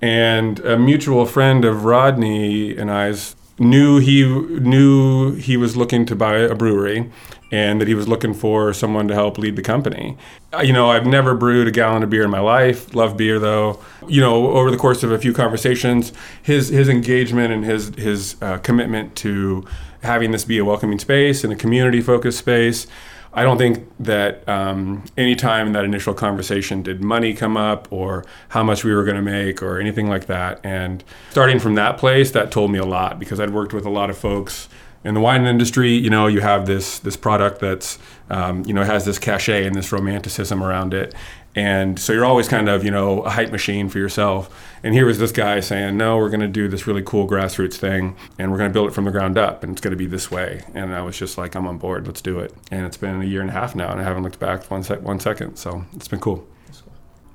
And 0.02 0.60
a 0.60 0.78
mutual 0.78 1.26
friend 1.26 1.64
of 1.64 1.86
Rodney 1.86 2.78
and 2.78 2.92
I's 2.92 3.38
knew 3.58 4.00
he 4.00 4.26
knew 4.26 5.36
he 5.36 5.56
was 5.56 5.78
looking 5.78 6.06
to 6.06 6.16
buy 6.16 6.40
a 6.40 6.54
brewery 6.54 7.10
and 7.52 7.80
that 7.80 7.88
he 7.88 7.96
was 7.96 8.08
looking 8.08 8.34
for 8.34 8.74
someone 8.74 9.08
to 9.08 9.14
help 9.14 9.38
lead 9.38 9.56
the 9.56 9.62
company. 9.62 10.18
You 10.62 10.74
know, 10.74 10.90
I've 10.90 11.06
never 11.06 11.34
brewed 11.34 11.68
a 11.68 11.72
gallon 11.72 12.04
of 12.04 12.10
beer 12.10 12.24
in 12.24 12.30
my 12.30 12.40
life. 12.40 12.94
Love 12.94 13.18
beer 13.18 13.40
though. 13.40 13.80
You 14.08 14.22
know, 14.22 14.52
over 14.52 14.72
the 14.72 14.78
course 14.78 15.04
of 15.04 15.12
a 15.12 15.18
few 15.18 15.34
conversations, 15.34 16.14
his 16.42 16.70
his 16.70 16.90
engagement 16.90 17.54
and 17.54 17.64
his 17.64 17.90
his 17.96 18.36
uh, 18.42 18.58
commitment 18.60 19.16
to 19.18 19.66
having 20.04 20.32
this 20.32 20.46
be 20.46 20.58
a 20.58 20.66
welcoming 20.66 21.00
space 21.00 21.44
and 21.44 21.52
a 21.52 21.56
community 21.56 22.02
focused 22.02 22.40
space. 22.40 22.88
I 23.34 23.44
don't 23.44 23.58
think 23.58 23.88
that 24.00 24.48
um, 24.50 25.04
any 25.16 25.36
time 25.36 25.68
in 25.68 25.74
that 25.74 25.86
initial 25.86 26.14
conversation 26.14 26.82
did 26.82 27.04
money 27.04 27.34
come 27.34 27.56
up 27.56 27.88
or 27.92 28.26
how 28.50 28.64
much 28.64 28.84
we 28.84 28.96
were 28.96 29.04
going 29.04 29.18
to 29.18 29.22
make 29.22 29.62
or 29.62 29.80
anything 29.80 30.10
like 30.10 30.26
that. 30.26 30.60
And 30.64 31.04
starting 31.30 31.60
from 31.60 31.76
that 31.76 31.98
place, 32.00 32.32
that 32.32 32.52
told 32.52 32.72
me 32.72 32.80
a 32.80 32.86
lot 32.86 33.20
because 33.20 33.40
I'd 33.40 33.52
worked 33.52 33.74
with 33.74 33.86
a 33.86 33.92
lot 33.92 34.10
of 34.10 34.18
folks 34.18 34.70
in 35.04 35.14
the 35.14 35.20
wine 35.22 35.46
industry. 35.46 35.92
You 35.92 36.10
know, 36.10 36.28
you 36.28 36.42
have 36.42 36.66
this 36.66 37.00
this 37.00 37.18
product 37.18 37.60
that's 37.60 38.00
um, 38.30 38.64
you 38.66 38.74
know 38.74 38.84
has 38.84 39.06
this 39.06 39.20
cachet 39.20 39.66
and 39.66 39.76
this 39.76 39.92
romanticism 39.92 40.64
around 40.64 40.94
it, 40.94 41.14
and 41.56 41.98
so 41.98 42.14
you're 42.14 42.26
always 42.26 42.48
kind 42.48 42.70
of 42.70 42.84
you 42.84 42.92
know 42.92 43.22
a 43.22 43.30
hype 43.30 43.52
machine 43.52 43.90
for 43.90 44.00
yourself. 44.00 44.64
And 44.84 44.94
here 44.94 45.06
was 45.06 45.18
this 45.18 45.32
guy 45.32 45.60
saying, 45.60 45.98
"No, 45.98 46.18
we're 46.18 46.30
going 46.30 46.42
to 46.42 46.48
do 46.48 46.68
this 46.68 46.86
really 46.86 47.02
cool 47.02 47.28
grassroots 47.28 47.76
thing, 47.76 48.16
and 48.38 48.52
we're 48.52 48.58
going 48.58 48.70
to 48.70 48.74
build 48.74 48.90
it 48.90 48.94
from 48.94 49.06
the 49.06 49.12
ground 49.12 49.38
up, 49.38 49.64
and 49.64 49.72
it's 49.72 49.82
going 49.82 49.92
to 49.92 49.98
be 49.98 50.06
this 50.06 50.30
way." 50.30 50.64
And 50.74 50.94
I 50.94 51.02
was 51.02 51.18
just 51.18 51.38
like, 51.38 51.56
"I'm 51.56 51.68
on 51.68 51.78
board. 51.78 52.06
Let's 52.06 52.22
do 52.22 52.40
it." 52.40 52.54
And 52.72 52.86
it's 52.86 52.98
been 52.98 53.22
a 53.22 53.26
year 53.26 53.42
and 53.42 53.50
a 53.50 53.54
half 53.54 53.76
now, 53.76 53.92
and 53.92 54.00
I 54.00 54.04
haven't 54.04 54.24
looked 54.24 54.40
back 54.40 54.70
one 54.70 54.84
sec- 54.84 55.02
one 55.02 55.20
second. 55.20 55.58
So 55.58 55.86
it's 55.96 56.08
been 56.08 56.20
cool. 56.20 56.48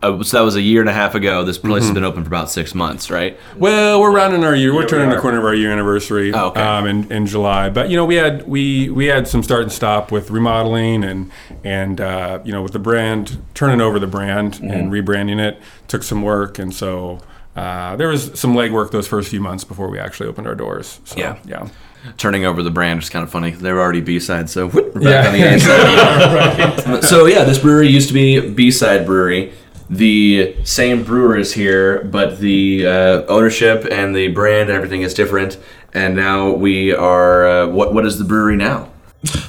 Uh, 0.02 0.22
so 0.22 0.36
that 0.38 0.42
was 0.44 0.56
a 0.56 0.60
year 0.60 0.80
and 0.80 0.88
a 0.90 0.92
half 0.92 1.14
ago. 1.14 1.44
This 1.44 1.58
place 1.58 1.84
Mm-hmm. 1.84 1.88
has 1.88 1.94
been 1.94 2.04
open 2.04 2.22
for 2.24 2.28
about 2.28 2.50
six 2.50 2.74
months, 2.74 3.10
right? 3.10 3.38
Well, 3.56 4.00
we're 4.00 4.10
rounding 4.14 4.42
our 4.44 4.54
year. 4.56 4.74
We're 4.74 4.86
turning 4.88 5.10
the 5.10 5.18
corner 5.20 5.38
of 5.38 5.44
our 5.44 5.54
year 5.54 5.70
anniversary 5.70 6.32
Oh, 6.34 6.48
okay. 6.48 6.60
um, 6.60 6.86
in, 6.86 7.10
in 7.12 7.26
July. 7.26 7.68
But 7.70 7.88
you 7.90 7.96
know, 7.96 8.04
we 8.04 8.16
had 8.16 8.46
we 8.48 8.90
we 8.90 9.06
had 9.06 9.28
some 9.28 9.42
start 9.42 9.62
and 9.62 9.72
stop 9.72 10.10
with 10.10 10.30
remodeling 10.30 11.04
and 11.04 11.30
and 11.64 12.00
uh, 12.00 12.40
you 12.44 12.52
know 12.52 12.62
with 12.62 12.72
the 12.72 12.78
brand 12.80 13.40
turning 13.54 13.80
over 13.80 13.98
the 13.98 14.06
brand 14.06 14.54
Mm-hmm. 14.54 14.70
and 14.70 14.90
rebranding 14.92 15.38
it 15.40 15.60
took 15.88 16.02
some 16.02 16.22
work, 16.22 16.58
and 16.58 16.74
so 16.74 17.20
uh, 17.54 17.94
there 17.96 18.08
was 18.08 18.38
some 18.38 18.54
legwork 18.54 18.90
those 18.90 19.06
first 19.06 19.28
few 19.28 19.40
months 19.40 19.62
before 19.64 19.88
we 19.88 19.98
actually 19.98 20.28
opened 20.28 20.46
our 20.46 20.54
doors. 20.54 21.00
So, 21.04 21.18
Yeah. 21.18 21.38
yeah. 21.46 21.68
Turning 22.16 22.44
over 22.44 22.64
the 22.64 22.70
brand 22.70 23.00
is 23.00 23.08
kind 23.08 23.22
of 23.22 23.30
funny. 23.30 23.50
They 23.52 23.72
were 23.72 23.80
already 23.80 24.00
B 24.00 24.18
side, 24.18 24.50
so 24.50 24.68
whoop, 24.68 24.92
we're 24.94 25.02
back 25.02 25.24
Yeah. 25.24 25.28
on 25.30 25.38
the 25.38 25.54
A 25.54 25.60
side. 25.60 27.04
So 27.04 27.26
yeah, 27.26 27.44
this 27.44 27.58
brewery 27.60 27.88
used 27.88 28.08
to 28.08 28.14
be 28.14 28.40
B 28.50 28.70
side 28.72 29.06
brewery. 29.06 29.52
The 29.92 30.56
same 30.64 31.04
brewer 31.04 31.36
is 31.36 31.52
here, 31.52 32.02
but 32.04 32.38
the 32.38 32.86
uh, 32.86 33.26
ownership 33.26 33.86
and 33.90 34.16
the 34.16 34.28
brand 34.28 34.70
and 34.70 34.76
everything 34.78 35.02
is 35.02 35.12
different. 35.12 35.58
And 35.92 36.16
now 36.16 36.50
we 36.52 36.94
are. 36.94 37.46
Uh, 37.46 37.66
what 37.68 37.92
what 37.92 38.06
is 38.06 38.18
the 38.18 38.24
brewery 38.24 38.56
now? 38.56 38.88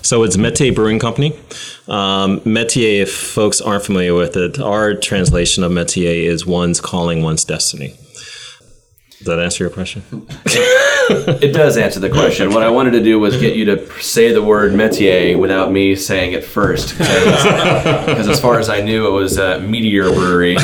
So 0.02 0.22
it's 0.24 0.36
Metier 0.36 0.74
Brewing 0.74 1.00
Company. 1.00 1.40
Um, 1.88 2.42
Metier, 2.44 3.04
if 3.04 3.16
folks 3.16 3.62
aren't 3.62 3.86
familiar 3.86 4.14
with 4.14 4.36
it, 4.36 4.60
our 4.60 4.96
translation 4.96 5.64
of 5.64 5.72
Metier 5.72 6.30
is 6.30 6.46
one's 6.46 6.82
calling, 6.82 7.24
one's 7.24 7.46
destiny. 7.46 7.96
Does 9.24 9.38
that 9.38 9.40
answer 9.40 9.64
your 9.64 9.72
question? 9.72 10.04
It 10.50 11.54
does 11.54 11.78
answer 11.78 12.02
the 12.02 12.10
question. 12.10 12.54
What 12.54 12.62
I 12.62 12.70
wanted 12.70 12.92
to 12.92 13.02
do 13.02 13.20
was 13.20 13.38
get 13.40 13.56
you 13.56 13.64
to 13.66 13.90
say 14.02 14.34
the 14.34 14.42
word 14.44 14.74
métier 14.74 15.40
without 15.40 15.72
me 15.72 15.96
saying 15.96 16.34
it 16.34 16.44
first, 16.44 16.98
because 16.98 18.28
as 18.28 18.42
far 18.42 18.60
as 18.60 18.68
I 18.68 18.82
knew, 18.82 19.08
it 19.08 19.12
was 19.12 19.40
uh, 19.40 19.60
Meteor 19.60 20.10
Brewery. 20.10 20.56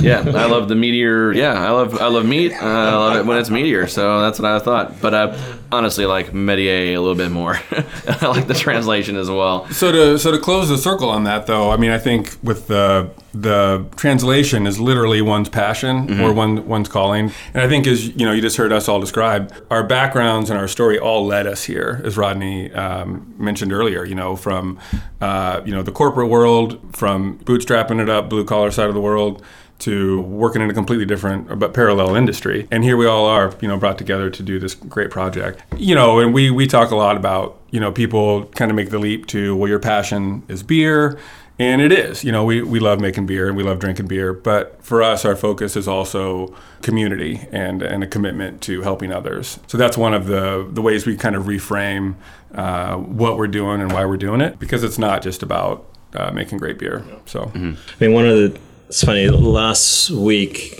Yeah, 0.00 0.22
I 0.26 0.46
love 0.46 0.68
the 0.68 0.76
Meteor. 0.76 1.32
Yeah, 1.32 1.54
I 1.54 1.70
love 1.70 1.98
I 2.00 2.06
love 2.06 2.24
meat. 2.24 2.52
Uh, 2.52 2.64
I 2.64 2.94
love 2.94 3.16
it 3.16 3.26
when 3.26 3.36
it's 3.36 3.50
Meteor. 3.50 3.88
So 3.88 4.20
that's 4.20 4.38
what 4.38 4.48
I 4.48 4.60
thought. 4.60 5.00
But 5.00 5.14
uh, 5.14 5.36
honestly, 5.72 6.06
like 6.06 6.28
métier 6.28 6.94
a 6.94 6.98
little 6.98 7.16
bit 7.16 7.32
more. 7.32 7.54
I 8.06 8.26
like 8.26 8.46
the 8.46 8.54
translation 8.54 9.16
as 9.16 9.28
well. 9.28 9.68
So 9.70 9.90
to 9.90 10.18
so 10.20 10.30
to 10.30 10.38
close 10.38 10.68
the 10.68 10.78
circle 10.78 11.08
on 11.08 11.24
that 11.24 11.46
though, 11.46 11.70
I 11.70 11.78
mean 11.78 11.90
I 11.90 11.98
think 11.98 12.36
with 12.44 12.68
the 12.68 13.10
the 13.34 13.84
translation 13.96 14.66
is 14.66 14.78
literally 14.78 15.20
one's 15.20 15.48
passion 15.48 16.20
or 16.20 16.32
one 16.32 16.66
one's 16.68 16.88
calling. 16.88 17.32
And 17.52 17.62
I 17.62 17.68
think 17.68 17.86
as 17.86 18.08
you 18.08 18.24
know, 18.24 18.32
you 18.32 18.40
just 18.40 18.56
heard 18.56 18.72
us 18.72 18.88
all 18.88 19.00
describe 19.00 19.52
our 19.70 19.82
backgrounds 19.82 20.50
and 20.50 20.58
our 20.58 20.68
story 20.68 20.98
all 20.98 21.26
led 21.26 21.46
us 21.46 21.64
here, 21.64 22.00
as 22.04 22.16
Rodney 22.16 22.72
um, 22.72 23.34
mentioned 23.36 23.72
earlier. 23.72 24.04
You 24.04 24.14
know, 24.14 24.36
from 24.36 24.78
uh, 25.20 25.62
you 25.64 25.72
know 25.72 25.82
the 25.82 25.92
corporate 25.92 26.28
world, 26.28 26.80
from 26.96 27.38
bootstrapping 27.40 28.00
it 28.00 28.08
up, 28.08 28.30
blue 28.30 28.44
collar 28.44 28.70
side 28.70 28.88
of 28.88 28.94
the 28.94 29.00
world 29.00 29.42
to 29.80 30.20
working 30.22 30.62
in 30.62 30.70
a 30.70 30.74
completely 30.74 31.04
different 31.04 31.58
but 31.58 31.74
parallel 31.74 32.14
industry. 32.14 32.68
And 32.70 32.84
here 32.84 32.96
we 32.96 33.06
all 33.06 33.26
are, 33.26 33.52
you 33.60 33.66
know, 33.66 33.76
brought 33.76 33.98
together 33.98 34.30
to 34.30 34.42
do 34.42 34.60
this 34.60 34.74
great 34.74 35.10
project. 35.10 35.62
You 35.76 35.94
know, 35.96 36.20
and 36.20 36.32
we 36.32 36.50
we 36.50 36.66
talk 36.66 36.90
a 36.90 36.96
lot 36.96 37.16
about, 37.16 37.60
you 37.70 37.80
know, 37.80 37.90
people 37.90 38.46
kind 38.54 38.70
of 38.70 38.76
make 38.76 38.90
the 38.90 38.98
leap 38.98 39.26
to 39.26 39.56
well 39.56 39.68
your 39.68 39.80
passion 39.80 40.44
is 40.48 40.62
beer 40.62 41.18
and 41.58 41.80
it 41.80 41.92
is. 41.92 42.24
You 42.24 42.32
know, 42.32 42.44
we, 42.44 42.62
we 42.62 42.80
love 42.80 43.00
making 43.00 43.26
beer 43.26 43.48
and 43.48 43.56
we 43.56 43.62
love 43.62 43.78
drinking 43.78 44.06
beer, 44.06 44.32
but 44.32 44.82
for 44.82 45.02
us 45.02 45.24
our 45.24 45.36
focus 45.36 45.76
is 45.76 45.86
also 45.86 46.54
community 46.82 47.46
and 47.52 47.82
and 47.82 48.02
a 48.02 48.06
commitment 48.06 48.60
to 48.62 48.82
helping 48.82 49.12
others. 49.12 49.60
So 49.66 49.78
that's 49.78 49.96
one 49.96 50.14
of 50.14 50.26
the 50.26 50.68
the 50.70 50.82
ways 50.82 51.06
we 51.06 51.16
kind 51.16 51.36
of 51.36 51.44
reframe 51.44 52.14
uh, 52.54 52.96
what 52.96 53.36
we're 53.36 53.48
doing 53.48 53.80
and 53.80 53.92
why 53.92 54.04
we're 54.04 54.16
doing 54.16 54.40
it 54.40 54.58
because 54.58 54.84
it's 54.84 54.98
not 54.98 55.22
just 55.22 55.42
about 55.42 55.86
uh, 56.14 56.30
making 56.30 56.58
great 56.58 56.78
beer. 56.78 57.04
So 57.26 57.50
I 57.54 57.58
mean, 58.00 58.12
one 58.12 58.26
of 58.26 58.36
the 58.36 58.58
it's 58.88 59.02
funny. 59.02 59.28
Last 59.28 60.10
week, 60.10 60.78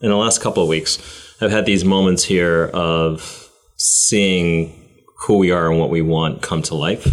in 0.00 0.10
the 0.10 0.16
last 0.16 0.40
couple 0.42 0.62
of 0.62 0.68
weeks, 0.68 0.98
I've 1.40 1.50
had 1.50 1.66
these 1.66 1.84
moments 1.84 2.24
here 2.24 2.66
of 2.74 3.48
seeing 3.76 4.80
who 5.20 5.38
we 5.38 5.50
are 5.50 5.70
and 5.70 5.78
what 5.80 5.88
we 5.88 6.02
want 6.02 6.42
come 6.42 6.62
to 6.62 6.74
life, 6.74 7.06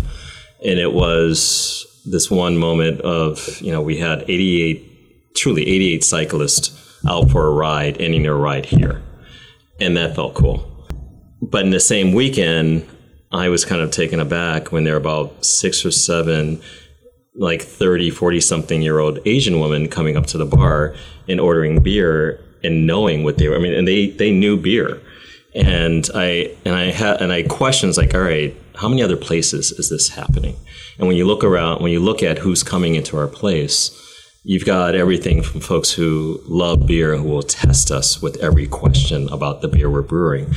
and 0.65 0.79
it 0.79 0.91
was 0.93 1.85
this 2.05 2.31
one 2.31 2.57
moment 2.57 3.01
of 3.01 3.61
you 3.61 3.71
know 3.71 3.81
we 3.81 3.97
had 3.97 4.23
88, 4.23 5.35
truly 5.35 5.67
88 5.67 6.03
cyclists 6.03 6.99
out 7.07 7.31
for 7.31 7.47
a 7.47 7.51
ride, 7.51 7.99
ending 7.99 8.23
their 8.23 8.35
ride 8.35 8.65
here, 8.65 9.01
and 9.79 9.97
that 9.97 10.15
felt 10.15 10.33
cool. 10.33 10.67
But 11.41 11.65
in 11.65 11.71
the 11.71 11.79
same 11.79 12.13
weekend, 12.13 12.87
I 13.31 13.49
was 13.49 13.65
kind 13.65 13.81
of 13.81 13.91
taken 13.91 14.19
aback 14.19 14.71
when 14.71 14.83
there 14.83 14.93
were 14.93 14.99
about 14.99 15.45
six 15.45 15.85
or 15.85 15.91
seven 15.91 16.61
like 17.35 17.61
30, 17.61 18.09
40 18.09 18.41
something 18.41 18.81
year 18.81 18.99
old 18.99 19.19
Asian 19.25 19.59
woman 19.59 19.87
coming 19.87 20.17
up 20.17 20.25
to 20.27 20.37
the 20.37 20.45
bar 20.45 20.95
and 21.27 21.39
ordering 21.39 21.81
beer 21.81 22.43
and 22.63 22.85
knowing 22.85 23.23
what 23.23 23.37
they 23.37 23.47
were. 23.47 23.55
I 23.55 23.59
mean, 23.59 23.73
and 23.73 23.87
they, 23.87 24.09
they 24.09 24.31
knew 24.31 24.57
beer. 24.57 25.01
And 25.53 26.09
I, 26.15 26.55
and 26.63 26.75
I 26.75 26.91
had, 26.91 27.21
and 27.21 27.31
I 27.31 27.43
questions 27.43 27.97
like, 27.97 28.13
all 28.15 28.21
right, 28.21 28.55
how 28.75 28.87
many 28.87 29.03
other 29.03 29.17
places 29.17 29.71
is 29.71 29.89
this 29.89 30.09
happening? 30.09 30.55
And 30.97 31.07
when 31.07 31.17
you 31.17 31.25
look 31.25 31.43
around, 31.43 31.81
when 31.81 31.91
you 31.91 31.99
look 31.99 32.23
at 32.23 32.39
who's 32.39 32.63
coming 32.63 32.95
into 32.95 33.17
our 33.17 33.27
place, 33.27 33.97
you've 34.43 34.65
got 34.65 34.95
everything 34.95 35.43
from 35.43 35.59
folks 35.61 35.91
who 35.91 36.41
love 36.45 36.87
beer 36.87 37.15
who 37.17 37.23
will 37.27 37.43
test 37.43 37.91
us 37.91 38.21
with 38.21 38.37
every 38.37 38.67
question 38.67 39.29
about 39.29 39.61
the 39.61 39.67
beer 39.67 39.89
we're 39.89 40.01
brewing. 40.01 40.53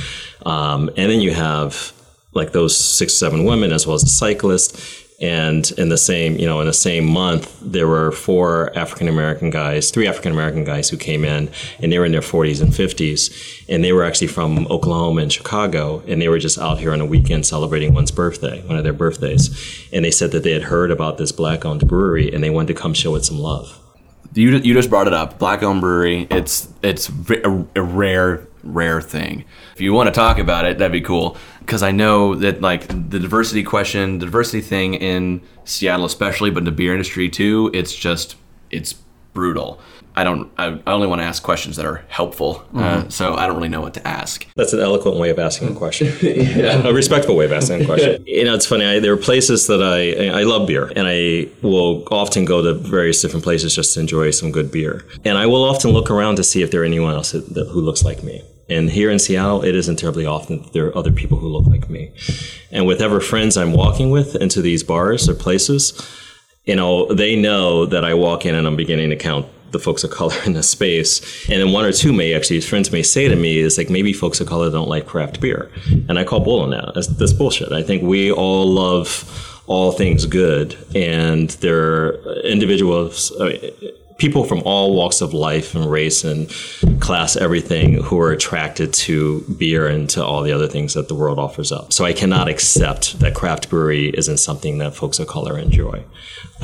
Um, 0.47 0.89
and 0.97 1.11
then 1.11 1.21
you 1.21 1.35
have 1.35 1.93
like 2.33 2.53
those 2.53 2.77
six, 2.77 3.15
seven 3.15 3.45
women 3.45 3.73
as 3.73 3.87
well 3.87 3.95
as 3.95 4.03
the 4.03 4.09
cyclist. 4.09 4.77
And 5.21 5.71
in 5.79 5.91
the 5.91 5.97
same, 5.97 6.37
you 6.39 6.47
know, 6.47 6.61
in 6.61 6.67
the 6.67 6.73
same 6.73 7.05
month, 7.05 7.57
there 7.61 7.87
were 7.87 8.11
four 8.11 8.77
African 8.77 9.07
American 9.07 9.51
guys, 9.51 9.91
three 9.91 10.09
African 10.09 10.33
American 10.33 10.65
guys 10.65 10.91
who 10.91 10.97
came 10.97 11.25
in, 11.25 11.51
and 11.81 11.93
they 11.93 11.99
were 11.99 12.05
in 12.05 12.13
their 12.13 12.21
40s 12.21 12.61
and 12.61 12.73
50s, 12.73 13.65
and 13.69 13.85
they 13.85 13.93
were 13.93 14.03
actually 14.03 14.27
from 14.27 14.67
Oklahoma 14.67 15.23
and 15.23 15.33
Chicago, 15.33 16.03
and 16.09 16.21
they 16.21 16.29
were 16.29 16.41
just 16.41 16.59
out 16.59 16.79
here 16.79 16.93
on 16.93 17.01
a 17.01 17.07
weekend 17.07 17.47
celebrating 17.47 17.95
one's 17.95 18.11
birthday, 18.11 18.61
one 18.67 18.77
of 18.77 18.83
their 18.83 18.93
birthdays, 18.93 19.89
and 19.93 20.05
they 20.05 20.11
said 20.11 20.33
that 20.33 20.43
they 20.43 20.53
had 20.53 20.65
heard 20.65 20.91
about 20.91 21.17
this 21.17 21.31
black-owned 21.31 21.87
brewery, 21.87 22.33
and 22.35 22.43
they 22.43 22.51
wanted 22.51 22.75
to 22.75 22.81
come 22.81 22.93
show 22.93 23.15
it 23.15 23.25
some 23.25 23.39
love. 23.39 23.81
You, 24.35 24.57
you 24.59 24.75
just 24.75 24.91
brought 24.91 25.07
it 25.07 25.13
up. 25.13 25.39
Black 25.39 25.63
owned 25.63 25.81
brewery. 25.81 26.27
It's 26.29 26.69
it's 26.83 27.09
a 27.45 27.83
rare 27.83 28.49
rare 28.65 29.01
thing. 29.01 29.45
If 29.75 29.81
you 29.81 29.93
want 29.93 30.09
to 30.09 30.13
talk 30.13 30.39
about 30.39 30.65
it, 30.65 30.79
that'd 30.79 30.93
be 30.93 31.01
cool. 31.01 31.37
Because 31.61 31.83
I 31.83 31.91
know 31.91 32.35
that 32.37 32.61
like 32.61 32.89
the 32.89 33.19
diversity 33.19 33.63
question, 33.63 34.19
the 34.19 34.27
diversity 34.27 34.61
thing 34.61 34.95
in 34.95 35.41
Seattle 35.65 36.07
especially, 36.07 36.51
but 36.51 36.59
in 36.59 36.65
the 36.65 36.73
beer 36.73 36.93
industry 36.93 37.29
too, 37.29 37.71
it's 37.73 37.95
just 37.95 38.37
it's 38.71 38.95
brutal. 39.33 39.81
I 40.17 40.23
don't. 40.23 40.51
I, 40.57 40.81
I 40.87 40.93
only 40.93 41.09
want 41.09 41.23
to 41.23 41.25
ask 41.25 41.43
questions 41.43 41.75
that 41.77 41.85
are 41.85 42.05
helpful. 42.09 42.65
Uh, 42.73 43.09
so 43.09 43.35
I 43.35 43.49
don't 43.49 43.57
really 43.57 43.69
know 43.69 43.81
what 43.81 43.95
to 43.95 44.07
ask. 44.07 44.47
That's 44.55 44.73
an 44.73 44.79
eloquent 44.79 45.17
way 45.17 45.31
of 45.31 45.41
asking 45.41 45.71
a 45.71 45.75
question. 45.75 46.07
A 46.87 46.93
respectful 46.93 47.35
way 47.35 47.47
of 47.47 47.53
asking 47.53 47.83
a 47.83 47.85
question. 47.85 48.25
You 48.35 48.45
know, 48.45 48.55
it's 48.55 48.67
funny. 48.67 48.85
I, 48.85 49.01
there 49.01 49.13
are 49.13 49.17
places 49.17 49.67
that 49.67 49.83
I 49.83 50.41
I 50.41 50.43
love 50.45 50.69
beer, 50.69 50.93
and 50.95 51.09
I 51.09 51.49
will 51.63 52.05
often 52.11 52.45
go 52.45 52.63
to 52.63 52.75
various 52.75 53.21
different 53.23 53.43
places 53.43 53.75
just 53.75 53.95
to 53.95 54.01
enjoy 54.01 54.31
some 54.31 54.53
good 54.53 54.71
beer. 54.71 55.05
And 55.25 55.37
I 55.37 55.47
will 55.47 55.65
often 55.65 55.91
look 55.91 56.11
around 56.11 56.37
to 56.37 56.45
see 56.45 56.63
if 56.63 56.71
there 56.71 56.83
are 56.83 56.85
anyone 56.85 57.15
else 57.15 57.33
that, 57.33 57.55
that, 57.55 57.69
who 57.69 57.81
looks 57.81 58.05
like 58.05 58.23
me. 58.23 58.43
And 58.69 58.91
here 58.91 59.11
in 59.11 59.19
Seattle, 59.19 59.63
it 59.63 59.75
isn't 59.75 59.97
terribly 59.97 60.27
often 60.27 60.63
that 60.63 60.73
there 60.73 60.87
are 60.87 60.97
other 60.97 61.13
people 61.13 61.39
who 61.39 61.49
look 61.49 61.67
like 61.67 61.91
me. 61.91 62.13
And 62.71 62.87
with 62.87 63.03
ever 63.03 63.21
friends 63.21 63.57
I'm 63.57 63.73
walking 63.73 64.11
with 64.11 64.37
into 64.37 64.63
these 64.63 64.83
bars 64.83 65.29
or 65.29 65.35
places, 65.35 65.93
you 66.65 66.77
know, 66.77 67.13
they 67.13 67.37
know 67.37 67.85
that 67.87 68.05
I 68.05 68.15
walk 68.15 68.47
in 68.47 68.55
and 68.55 68.67
I'm 68.67 68.77
beginning 68.77 69.11
to 69.11 69.17
count 69.17 69.47
the 69.71 69.79
folks 69.79 70.05
of 70.05 70.11
color 70.11 70.37
in 70.47 70.55
the 70.55 70.63
space. 70.63 71.49
And 71.51 71.61
then 71.61 71.73
one 71.73 71.85
or 71.85 71.93
two 71.93 72.13
may 72.13 72.33
actually, 72.33 72.61
friends 72.61 72.91
may 72.91 73.03
say 73.03 73.29
to 73.29 73.37
me, 73.37 73.59
is 73.59 73.77
like, 73.77 73.91
maybe 73.91 74.13
folks 74.13 74.41
of 74.41 74.47
color 74.47 74.71
don't 74.71 74.89
like 74.89 75.05
craft 75.07 75.41
beer. 75.41 75.71
And 76.09 76.19
I 76.19 76.25
call 76.25 76.41
bull 76.41 76.61
on 76.61 76.71
that. 76.71 76.93
That's, 76.95 77.09
that's 77.09 77.33
bullshit. 77.33 77.73
I 77.73 77.83
think 77.83 78.03
we 78.03 78.33
all 78.33 78.67
love 78.67 79.63
all 79.67 79.93
things 79.93 80.25
good. 80.27 80.77
And 80.95 81.51
there 81.51 81.83
are 81.83 82.41
individuals, 82.45 83.33
I 83.41 83.45
mean, 83.45 83.71
people 84.17 84.45
from 84.45 84.63
all 84.65 84.95
walks 84.95 85.21
of 85.21 85.35
life 85.35 85.75
and 85.75 85.91
race 85.91 86.25
and 86.25 86.49
class, 87.01 87.37
everything, 87.37 88.03
who 88.03 88.21
are 88.21 88.33
attracted 88.33 88.93
to 88.95 89.41
beer 89.59 89.87
and 89.87 90.09
to 90.11 90.25
all 90.25 90.43
the 90.43 90.53
other 90.53 90.69
things 90.69 90.95
that 90.95 91.09
the 91.09 91.15
world 91.15 91.39
offers 91.39 91.73
up. 91.73 91.93
So 91.93 92.05
I 92.05 92.13
cannot 92.13 92.49
accept 92.49 93.19
that 93.21 93.35
craft 93.35 93.69
brewery 93.69 94.09
isn't 94.11 94.39
something 94.39 94.79
that 94.79 94.95
folks 94.95 95.19
of 95.19 95.27
color 95.27 95.59
enjoy. 95.59 96.05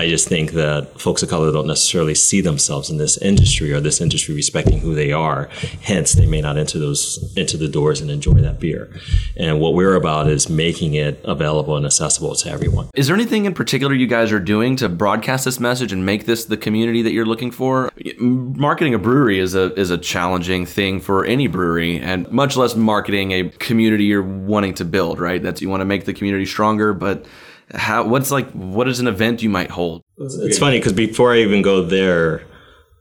I 0.00 0.09
just 0.09 0.28
think 0.28 0.52
that 0.52 0.99
folks 0.99 1.23
of 1.23 1.28
color 1.28 1.52
don't 1.52 1.66
necessarily 1.66 2.14
see 2.14 2.40
themselves 2.40 2.88
in 2.88 2.97
this 2.97 3.19
industry 3.19 3.71
or 3.71 3.80
this 3.80 4.00
industry 4.00 4.35
respecting 4.35 4.78
who 4.78 4.95
they 4.95 5.12
are. 5.12 5.50
Hence, 5.83 6.14
they 6.14 6.25
may 6.25 6.40
not 6.40 6.57
enter 6.57 6.78
those 6.78 7.35
into 7.37 7.59
the 7.59 7.69
doors 7.69 8.00
and 8.00 8.11
enjoy 8.11 8.33
that 8.40 8.59
beer. 8.59 8.90
And 9.37 9.61
what 9.61 9.75
we're 9.75 9.95
about 9.95 10.26
is 10.28 10.49
making 10.49 10.95
it 10.95 11.21
available 11.25 11.76
and 11.76 11.85
accessible 11.85 12.35
to 12.35 12.50
everyone. 12.50 12.88
Is 12.95 13.09
there 13.09 13.14
anything 13.14 13.45
in 13.45 13.52
particular 13.52 13.92
you 13.92 14.07
guys 14.07 14.33
are 14.33 14.40
doing 14.40 14.75
to 14.76 14.88
broadcast 14.88 15.45
this 15.45 15.61
message 15.61 15.92
and 15.92 16.07
make 16.07 16.25
this 16.25 16.47
the 16.47 16.57
community 16.57 17.02
that 17.02 17.12
you're 17.12 17.26
looking 17.26 17.50
for? 17.50 17.90
Marketing 18.19 18.95
a 18.95 18.99
brewery 18.99 19.38
is 19.38 19.54
a 19.54 19.75
is 19.78 19.90
a 19.90 19.99
challenging 19.99 20.64
thing 20.64 21.00
for 21.00 21.26
any 21.26 21.47
brewery, 21.47 22.00
and 22.00 22.26
much 22.33 22.57
less 22.57 22.75
marketing 22.75 23.33
a 23.33 23.50
community 23.50 24.04
you're 24.04 24.23
wanting 24.23 24.73
to 24.75 24.87
build. 24.87 25.21
Right? 25.21 25.42
That's 25.42 25.61
you 25.61 25.69
want 25.69 25.83
to 25.83 25.85
make 25.85 26.07
the 26.07 26.14
community 26.14 26.47
stronger, 26.47 26.95
but 26.95 27.26
how? 27.74 28.04
What's 28.06 28.30
like? 28.30 28.50
What 28.52 28.88
is 28.88 29.00
an 29.00 29.06
event 29.06 29.42
you 29.42 29.50
might 29.50 29.70
hold? 29.70 30.02
It's 30.18 30.58
funny 30.58 30.78
because 30.78 30.92
before 30.92 31.32
I 31.32 31.38
even 31.38 31.62
go 31.62 31.82
there, 31.82 32.42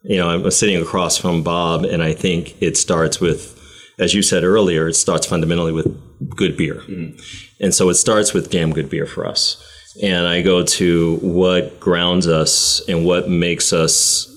You 0.04 0.18
know, 0.18 0.30
I'm 0.30 0.50
sitting 0.52 0.82
across 0.82 1.18
from 1.18 1.44
Bob, 1.44 1.84
and 1.84 2.02
I 2.02 2.14
think 2.14 2.62
it 2.62 2.78
starts 2.78 3.20
with, 3.20 3.60
as 4.00 4.14
you 4.14 4.22
said 4.22 4.44
earlier, 4.44 4.88
it 4.88 4.94
starts 4.94 5.26
fundamentally 5.26 5.74
with 5.74 5.88
good 6.36 6.56
beer. 6.56 6.76
Mm-hmm. 6.76 7.20
And 7.60 7.76
so 7.76 7.90
it 7.90 7.96
starts 7.96 8.34
with 8.34 8.50
damn 8.50 8.72
good 8.72 8.90
beer 8.90 9.06
for 9.06 9.26
us. 9.26 9.62
And 10.02 10.26
I 10.26 10.42
go 10.42 10.64
to 10.64 11.18
what 11.18 11.80
grounds 11.80 12.28
us 12.28 12.82
and 12.88 13.06
what 13.06 13.30
makes 13.30 13.74
us 13.74 14.28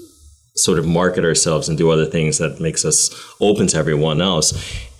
sort 0.56 0.78
of 0.78 0.86
market 0.86 1.24
ourselves 1.24 1.68
and 1.68 1.78
do 1.78 1.90
other 1.90 2.06
things 2.06 2.38
that 2.38 2.60
makes 2.60 2.84
us 2.84 3.14
open 3.40 3.68
to 3.68 3.76
everyone 3.78 4.20
else. 4.20 4.52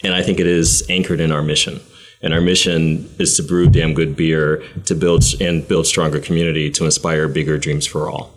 And 0.05 0.15
I 0.15 0.23
think 0.23 0.39
it 0.39 0.47
is 0.47 0.87
anchored 0.89 1.21
in 1.21 1.33
our 1.33 1.43
mission. 1.43 1.81
And 2.23 2.33
our 2.33 2.41
mission 2.41 3.13
is 3.19 3.37
to 3.37 3.43
brew 3.43 3.69
damn 3.69 3.95
good 3.95 4.15
beer, 4.15 4.63
to 4.85 4.95
build 4.95 5.25
and 5.41 5.67
build 5.67 5.87
stronger 5.87 6.21
community, 6.21 6.71
to 6.71 6.85
inspire 6.85 7.27
bigger 7.29 7.59
dreams 7.59 7.87
for 7.87 8.09
all. 8.09 8.33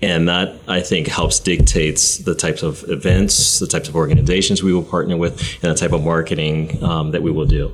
And 0.00 0.28
that 0.28 0.56
I 0.66 0.80
think 0.80 1.06
helps 1.06 1.38
dictates 1.38 2.18
the 2.18 2.34
types 2.34 2.64
of 2.64 2.84
events, 2.90 3.60
the 3.60 3.68
types 3.68 3.88
of 3.88 3.94
organizations 3.94 4.60
we 4.62 4.74
will 4.74 4.82
partner 4.82 5.16
with, 5.16 5.40
and 5.62 5.70
the 5.70 5.76
type 5.76 5.92
of 5.92 6.02
marketing 6.02 6.82
um, 6.82 7.12
that 7.12 7.22
we 7.22 7.30
will 7.30 7.46
do. 7.46 7.72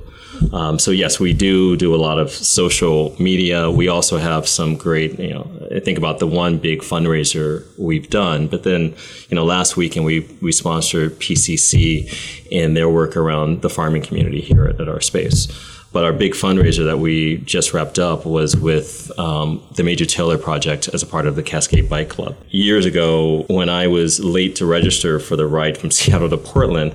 Um, 0.53 0.79
so 0.79 0.91
yes, 0.91 1.21
we 1.21 1.33
do 1.33 1.77
do 1.77 1.95
a 1.95 1.97
lot 1.97 2.19
of 2.19 2.31
social 2.31 3.15
media. 3.19 3.71
We 3.71 3.89
also 3.89 4.19
have 4.19 4.49
some 4.49 4.77
great, 4.77 5.19
you 5.19 5.35
know, 5.35 5.51
I 5.75 5.81
think 5.81 5.99
about 5.99 6.19
the 6.19 6.27
one 6.27 6.59
big 6.59 6.81
fundraiser 6.81 7.67
we've 7.79 8.09
done. 8.09 8.49
But 8.49 8.63
then, 8.63 8.95
you 9.29 9.35
know, 9.35 9.45
last 9.45 9.77
weekend 9.77 10.05
we 10.05 10.21
we 10.41 10.53
sponsored 10.53 11.19
PCC 11.19 12.13
and 12.53 12.77
their 12.77 12.89
work 12.89 13.17
around 13.17 13.63
the 13.63 13.71
farming 13.71 14.03
community 14.03 14.41
here 14.41 14.67
at, 14.67 14.81
at 14.81 14.89
our 14.89 15.01
space. 15.01 15.49
But 15.91 16.05
our 16.05 16.13
big 16.13 16.35
fundraiser 16.35 16.85
that 16.85 16.99
we 16.99 17.39
just 17.39 17.73
wrapped 17.73 17.99
up 17.99 18.27
was 18.27 18.55
with 18.55 19.11
um, 19.19 19.63
the 19.75 19.83
Major 19.83 20.05
Taylor 20.05 20.37
Project 20.37 20.89
as 20.89 21.03
a 21.03 21.07
part 21.07 21.27
of 21.27 21.35
the 21.35 21.43
Cascade 21.43 21.89
Bike 21.89 22.11
Club. 22.11 22.37
Years 22.51 22.85
ago, 22.85 23.47
when 23.49 23.71
I 23.71 23.87
was 23.87 24.21
late 24.21 24.55
to 24.57 24.67
register 24.67 25.19
for 25.19 25.35
the 25.35 25.47
ride 25.47 25.79
from 25.79 25.91
Seattle 25.99 26.29
to 26.29 26.37
Portland, 26.37 26.95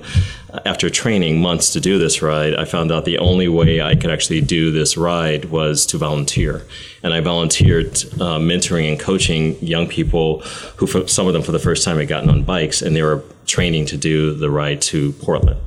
after 0.64 0.88
training 0.90 1.40
months 1.40 1.72
to 1.72 1.80
do 1.80 1.98
this 1.98 2.22
ride, 2.22 2.54
I 2.54 2.64
found 2.64 2.92
out 2.92 3.04
the 3.04 3.18
only 3.18 3.48
way 3.48 3.80
I 3.80 3.94
could 3.94 4.10
actually 4.10 4.40
do 4.40 4.70
this 4.70 4.96
ride 4.96 5.46
was 5.46 5.86
to 5.86 5.98
volunteer. 5.98 6.64
And 7.02 7.12
I 7.12 7.20
volunteered 7.20 7.86
uh, 7.86 8.38
mentoring 8.38 8.88
and 8.88 8.98
coaching 8.98 9.58
young 9.62 9.86
people 9.86 10.40
who, 10.76 10.86
for, 10.86 11.06
some 11.06 11.26
of 11.26 11.32
them 11.32 11.42
for 11.42 11.52
the 11.52 11.58
first 11.58 11.84
time, 11.84 11.98
had 11.98 12.08
gotten 12.08 12.30
on 12.30 12.42
bikes 12.42 12.82
and 12.82 12.96
they 12.96 13.02
were 13.02 13.22
training 13.46 13.86
to 13.86 13.96
do 13.96 14.34
the 14.34 14.50
ride 14.50 14.80
to 14.80 15.12
Portland. 15.14 15.60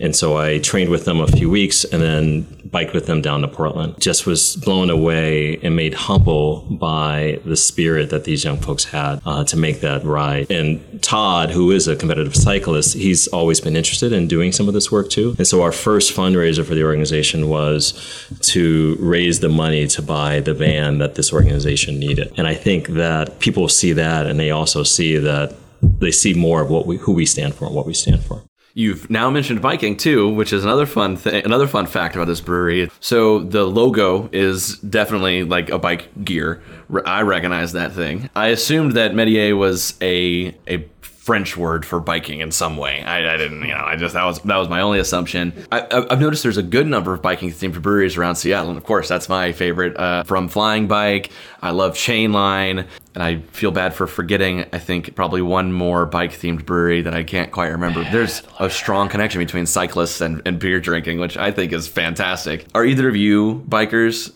And 0.00 0.14
so 0.14 0.36
I 0.36 0.58
trained 0.58 0.90
with 0.90 1.04
them 1.04 1.20
a 1.20 1.26
few 1.26 1.48
weeks 1.48 1.84
and 1.84 2.02
then 2.02 2.46
biked 2.64 2.92
with 2.92 3.06
them 3.06 3.22
down 3.22 3.42
to 3.42 3.48
Portland. 3.48 3.94
Just 4.00 4.26
was 4.26 4.56
blown 4.56 4.90
away 4.90 5.58
and 5.62 5.76
made 5.76 5.94
humble 5.94 6.62
by 6.62 7.40
the 7.44 7.56
spirit 7.56 8.10
that 8.10 8.24
these 8.24 8.44
young 8.44 8.58
folks 8.58 8.84
had 8.84 9.20
uh, 9.24 9.44
to 9.44 9.56
make 9.56 9.80
that 9.80 10.04
ride. 10.04 10.50
And 10.50 11.02
Todd, 11.02 11.50
who 11.50 11.70
is 11.70 11.86
a 11.88 11.96
competitive 11.96 12.34
cyclist, 12.34 12.94
he's 12.94 13.26
always 13.28 13.60
been 13.60 13.76
interested 13.76 14.12
in 14.12 14.23
doing 14.28 14.52
some 14.52 14.68
of 14.68 14.74
this 14.74 14.90
work 14.90 15.10
too. 15.10 15.34
And 15.38 15.46
so 15.46 15.62
our 15.62 15.72
first 15.72 16.14
fundraiser 16.14 16.64
for 16.64 16.74
the 16.74 16.84
organization 16.84 17.48
was 17.48 18.28
to 18.42 18.96
raise 19.00 19.40
the 19.40 19.48
money 19.48 19.86
to 19.88 20.02
buy 20.02 20.40
the 20.40 20.54
van 20.54 20.98
that 20.98 21.14
this 21.14 21.32
organization 21.32 21.98
needed. 21.98 22.32
And 22.36 22.46
I 22.46 22.54
think 22.54 22.88
that 22.88 23.40
people 23.40 23.68
see 23.68 23.92
that 23.92 24.26
and 24.26 24.38
they 24.38 24.50
also 24.50 24.82
see 24.82 25.16
that 25.18 25.54
they 25.82 26.10
see 26.10 26.34
more 26.34 26.62
of 26.62 26.70
what 26.70 26.86
we 26.86 26.96
who 26.96 27.12
we 27.12 27.26
stand 27.26 27.54
for 27.54 27.66
and 27.66 27.74
what 27.74 27.86
we 27.86 27.94
stand 27.94 28.24
for. 28.24 28.42
You've 28.76 29.08
now 29.08 29.30
mentioned 29.30 29.62
biking 29.62 29.96
too, 29.96 30.28
which 30.28 30.52
is 30.52 30.64
another 30.64 30.84
fun 30.84 31.16
thing, 31.16 31.44
another 31.44 31.68
fun 31.68 31.86
fact 31.86 32.16
about 32.16 32.26
this 32.26 32.40
brewery. 32.40 32.90
So 32.98 33.38
the 33.38 33.64
logo 33.64 34.28
is 34.32 34.78
definitely 34.78 35.44
like 35.44 35.70
a 35.70 35.78
bike 35.78 36.08
gear. 36.24 36.60
I 37.06 37.22
recognize 37.22 37.72
that 37.72 37.92
thing. 37.92 38.28
I 38.34 38.48
assumed 38.48 38.92
that 38.92 39.14
Metier 39.14 39.56
was 39.56 39.94
a 40.02 40.56
a 40.66 40.78
French 41.24 41.56
word 41.56 41.86
for 41.86 42.00
biking 42.00 42.40
in 42.40 42.52
some 42.52 42.76
way. 42.76 43.02
I, 43.02 43.32
I, 43.32 43.36
didn't, 43.38 43.62
you 43.62 43.68
know, 43.68 43.82
I 43.82 43.96
just 43.96 44.12
that 44.12 44.24
was 44.24 44.40
that 44.40 44.58
was 44.58 44.68
my 44.68 44.82
only 44.82 44.98
assumption. 44.98 45.54
I, 45.72 45.86
have 45.90 46.20
noticed 46.20 46.42
there's 46.42 46.58
a 46.58 46.62
good 46.62 46.86
number 46.86 47.14
of 47.14 47.22
biking 47.22 47.48
themed 47.48 47.80
breweries 47.80 48.18
around 48.18 48.36
Seattle, 48.36 48.68
and 48.68 48.76
of 48.76 48.84
course 48.84 49.08
that's 49.08 49.26
my 49.26 49.52
favorite. 49.52 49.96
Uh, 49.96 50.24
from 50.24 50.48
Flying 50.48 50.86
Bike, 50.86 51.30
I 51.62 51.70
love 51.70 51.94
Chainline, 51.94 52.86
and 53.14 53.22
I 53.22 53.38
feel 53.52 53.70
bad 53.70 53.94
for 53.94 54.06
forgetting. 54.06 54.66
I 54.70 54.78
think 54.78 55.14
probably 55.14 55.40
one 55.40 55.72
more 55.72 56.04
bike 56.04 56.32
themed 56.32 56.66
brewery 56.66 57.00
that 57.00 57.14
I 57.14 57.22
can't 57.22 57.50
quite 57.50 57.68
remember. 57.68 58.04
There's 58.04 58.42
a 58.60 58.68
strong 58.68 59.08
connection 59.08 59.38
between 59.38 59.64
cyclists 59.64 60.20
and, 60.20 60.42
and 60.44 60.58
beer 60.58 60.78
drinking, 60.78 61.20
which 61.20 61.38
I 61.38 61.52
think 61.52 61.72
is 61.72 61.88
fantastic. 61.88 62.66
Are 62.74 62.84
either 62.84 63.08
of 63.08 63.16
you 63.16 63.64
bikers? 63.66 64.34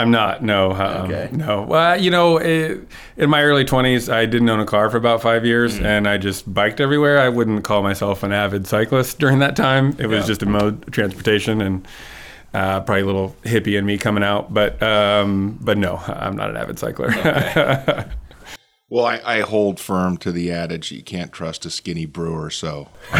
I'm 0.00 0.10
not. 0.10 0.42
No. 0.42 0.72
Um, 0.72 1.10
okay. 1.10 1.28
No. 1.32 1.62
Well, 1.62 2.00
you 2.00 2.10
know, 2.10 2.38
it, 2.38 2.88
in 3.18 3.28
my 3.28 3.42
early 3.42 3.66
20s, 3.66 4.10
I 4.10 4.24
didn't 4.24 4.48
own 4.48 4.60
a 4.60 4.66
car 4.66 4.88
for 4.88 4.96
about 4.96 5.20
five 5.20 5.44
years, 5.44 5.78
mm. 5.78 5.84
and 5.84 6.08
I 6.08 6.16
just 6.16 6.52
biked 6.52 6.80
everywhere. 6.80 7.18
I 7.18 7.28
wouldn't 7.28 7.64
call 7.64 7.82
myself 7.82 8.22
an 8.22 8.32
avid 8.32 8.66
cyclist 8.66 9.18
during 9.18 9.40
that 9.40 9.56
time. 9.56 9.94
It 9.98 10.06
was 10.06 10.20
yeah. 10.20 10.26
just 10.26 10.42
a 10.42 10.46
mode 10.46 10.86
of 10.86 10.90
transportation, 10.90 11.60
and 11.60 11.86
uh, 12.54 12.80
probably 12.80 13.02
a 13.02 13.06
little 13.06 13.36
hippie 13.42 13.78
in 13.78 13.84
me 13.84 13.98
coming 13.98 14.24
out. 14.24 14.54
But 14.54 14.82
um, 14.82 15.58
but 15.60 15.76
no, 15.76 15.96
I'm 15.98 16.34
not 16.34 16.48
an 16.48 16.56
avid 16.56 16.78
cycler. 16.78 17.08
Okay. 17.08 18.04
Well, 18.92 19.06
I, 19.06 19.20
I, 19.24 19.40
hold 19.42 19.78
firm 19.78 20.16
to 20.16 20.32
the 20.32 20.50
adage 20.50 20.90
you 20.90 21.04
can't 21.04 21.30
trust 21.30 21.64
a 21.64 21.70
skinny 21.70 22.06
brewer, 22.06 22.50
so. 22.50 22.88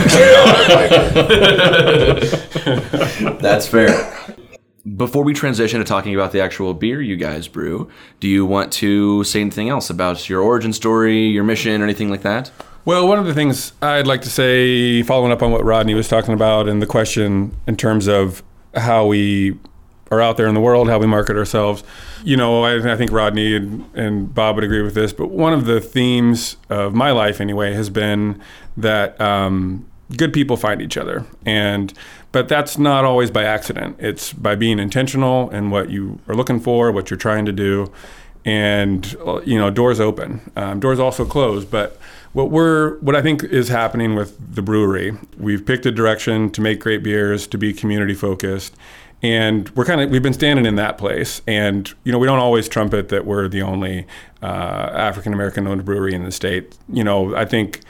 That's 3.40 3.68
fair. 3.68 4.36
Before 4.96 5.22
we 5.22 5.34
transition 5.34 5.78
to 5.78 5.84
talking 5.84 6.14
about 6.14 6.32
the 6.32 6.40
actual 6.40 6.72
beer 6.72 7.02
you 7.02 7.16
guys 7.16 7.48
brew, 7.48 7.90
do 8.18 8.26
you 8.26 8.46
want 8.46 8.72
to 8.74 9.24
say 9.24 9.40
anything 9.40 9.68
else 9.68 9.90
about 9.90 10.28
your 10.28 10.40
origin 10.40 10.72
story, 10.72 11.26
your 11.26 11.44
mission, 11.44 11.80
or 11.80 11.84
anything 11.84 12.08
like 12.08 12.22
that? 12.22 12.50
Well, 12.86 13.06
one 13.06 13.18
of 13.18 13.26
the 13.26 13.34
things 13.34 13.74
I'd 13.82 14.06
like 14.06 14.22
to 14.22 14.30
say, 14.30 15.02
following 15.02 15.32
up 15.32 15.42
on 15.42 15.52
what 15.52 15.64
Rodney 15.64 15.92
was 15.92 16.08
talking 16.08 16.32
about 16.32 16.66
and 16.66 16.80
the 16.80 16.86
question 16.86 17.54
in 17.66 17.76
terms 17.76 18.08
of 18.08 18.42
how 18.74 19.04
we 19.04 19.58
are 20.10 20.20
out 20.20 20.36
there 20.36 20.46
in 20.46 20.54
the 20.54 20.60
world, 20.60 20.88
how 20.88 20.98
we 20.98 21.06
market 21.06 21.36
ourselves. 21.36 21.84
You 22.24 22.36
know, 22.36 22.64
I, 22.64 22.92
I 22.92 22.96
think 22.96 23.12
Rodney 23.12 23.54
and, 23.54 23.84
and, 23.94 24.34
Bob 24.34 24.56
would 24.56 24.64
agree 24.64 24.82
with 24.82 24.94
this, 24.94 25.12
but 25.12 25.28
one 25.28 25.52
of 25.52 25.66
the 25.66 25.80
themes 25.80 26.56
of 26.68 26.94
my 26.94 27.12
life, 27.12 27.40
anyway, 27.40 27.74
has 27.74 27.90
been 27.90 28.40
that 28.76 29.20
um, 29.20 29.89
good 30.16 30.32
people 30.32 30.56
find 30.56 30.82
each 30.82 30.96
other. 30.96 31.24
And 31.44 31.92
but 32.32 32.48
that's 32.48 32.78
not 32.78 33.04
always 33.04 33.30
by 33.30 33.44
accident. 33.44 33.96
It's 33.98 34.32
by 34.32 34.54
being 34.54 34.78
intentional 34.78 35.50
in 35.50 35.70
what 35.70 35.90
you 35.90 36.20
are 36.28 36.34
looking 36.34 36.60
for, 36.60 36.92
what 36.92 37.10
you're 37.10 37.18
trying 37.18 37.44
to 37.46 37.52
do, 37.52 37.92
and 38.44 39.12
you 39.44 39.58
know 39.58 39.70
doors 39.70 40.00
open. 40.00 40.50
Um, 40.56 40.80
doors 40.80 40.98
also 40.98 41.24
close, 41.24 41.64
but 41.64 41.98
what 42.32 42.50
we're 42.50 42.98
what 42.98 43.16
I 43.16 43.22
think 43.22 43.42
is 43.44 43.68
happening 43.68 44.14
with 44.14 44.54
the 44.54 44.62
brewery, 44.62 45.16
we've 45.38 45.64
picked 45.64 45.86
a 45.86 45.90
direction 45.90 46.50
to 46.50 46.60
make 46.60 46.80
great 46.80 47.02
beers, 47.02 47.46
to 47.48 47.58
be 47.58 47.72
community 47.72 48.14
focused, 48.14 48.76
and 49.22 49.68
we're 49.70 49.84
kind 49.84 50.00
of 50.00 50.10
we've 50.10 50.22
been 50.22 50.32
standing 50.32 50.66
in 50.66 50.76
that 50.76 50.96
place. 50.96 51.42
And 51.46 51.92
you 52.04 52.12
know 52.12 52.18
we 52.18 52.26
don't 52.26 52.38
always 52.38 52.68
trumpet 52.68 53.08
that 53.08 53.26
we're 53.26 53.48
the 53.48 53.62
only 53.62 54.06
uh, 54.42 54.46
African 54.46 55.32
American 55.32 55.66
owned 55.66 55.84
brewery 55.84 56.14
in 56.14 56.24
the 56.24 56.32
state. 56.32 56.76
You 56.88 57.02
know 57.02 57.34
I 57.34 57.44
think 57.44 57.80